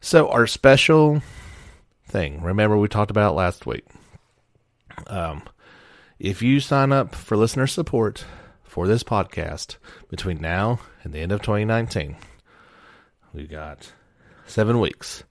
[0.00, 1.22] So, our special
[2.06, 3.84] thing, remember we talked about last week.
[5.08, 5.42] Um,
[6.18, 8.24] if you sign up for listener support
[8.68, 9.76] for this podcast
[10.08, 12.16] between now and the end of 2019,
[13.32, 13.92] We've got
[14.46, 15.22] seven weeks.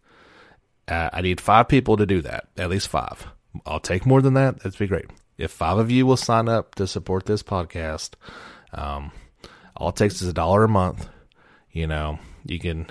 [0.87, 3.27] Uh, I need five people to do that, at least five.
[3.65, 4.57] I'll take more than that.
[4.57, 5.09] That'd be great.
[5.37, 8.11] If five of you will sign up to support this podcast,
[8.71, 9.11] um,
[9.75, 11.09] all it takes is a dollar a month.
[11.71, 12.87] You know, you can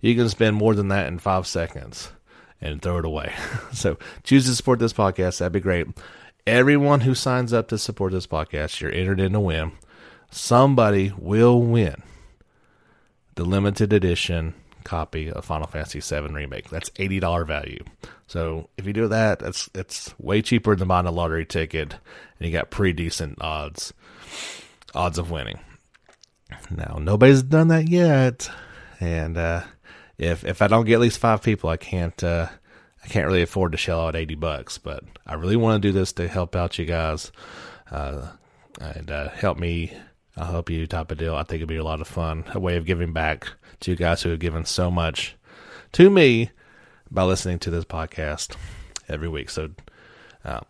[0.00, 2.10] you can spend more than that in five seconds
[2.60, 3.32] and throw it away.
[3.72, 5.38] so choose to support this podcast.
[5.38, 5.86] That'd be great.
[6.46, 9.72] Everyone who signs up to support this podcast, you're entered in to win.
[10.30, 12.02] Somebody will win
[13.36, 16.68] the limited edition copy of Final Fantasy VII Remake.
[16.70, 17.82] That's eighty dollar value.
[18.26, 21.92] So if you do that, that's it's way cheaper than buying a lottery ticket,
[22.38, 23.92] and you got pretty decent odds
[24.94, 25.58] odds of winning.
[26.70, 28.50] Now nobody's done that yet,
[29.00, 29.62] and uh,
[30.18, 32.48] if if I don't get at least five people, I can't uh,
[33.04, 34.78] I can't really afford to shell out eighty bucks.
[34.78, 37.30] But I really want to do this to help out you guys
[37.90, 38.28] uh,
[38.80, 39.92] and uh, help me
[40.36, 41.34] I'll help you type of deal.
[41.34, 42.44] I think it'd be a lot of fun.
[42.54, 43.46] A way of giving back
[43.80, 45.36] to you guys who have given so much
[45.92, 46.50] to me
[47.10, 48.56] by listening to this podcast
[49.08, 49.48] every week.
[49.48, 49.70] So
[50.44, 50.64] um,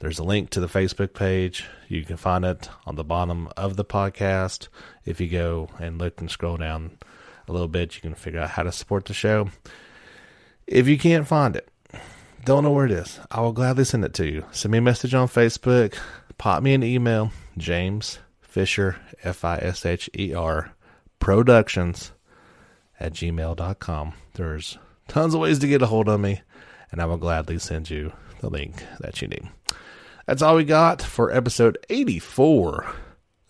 [0.00, 1.64] there's a link to the Facebook page.
[1.88, 4.68] You can find it on the bottom of the podcast.
[5.06, 6.98] If you go and look and scroll down
[7.48, 9.48] a little bit, you can figure out how to support the show.
[10.66, 11.68] If you can't find it,
[12.44, 14.44] don't know where it is, I will gladly send it to you.
[14.52, 15.96] Send me a message on Facebook,
[16.38, 20.72] pop me an email, James Fisher, F I S H E R,
[21.18, 22.12] productions
[22.98, 24.12] at gmail.com.
[24.34, 26.42] There's tons of ways to get a hold of me,
[26.90, 29.48] and I will gladly send you the link that you need.
[30.26, 32.94] That's all we got for episode 84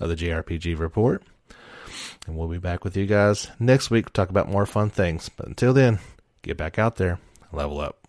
[0.01, 1.23] of the JRPG Report.
[2.27, 5.29] And we'll be back with you guys next week to talk about more fun things.
[5.29, 5.99] But until then,
[6.43, 7.18] get back out there,
[7.53, 8.02] level up.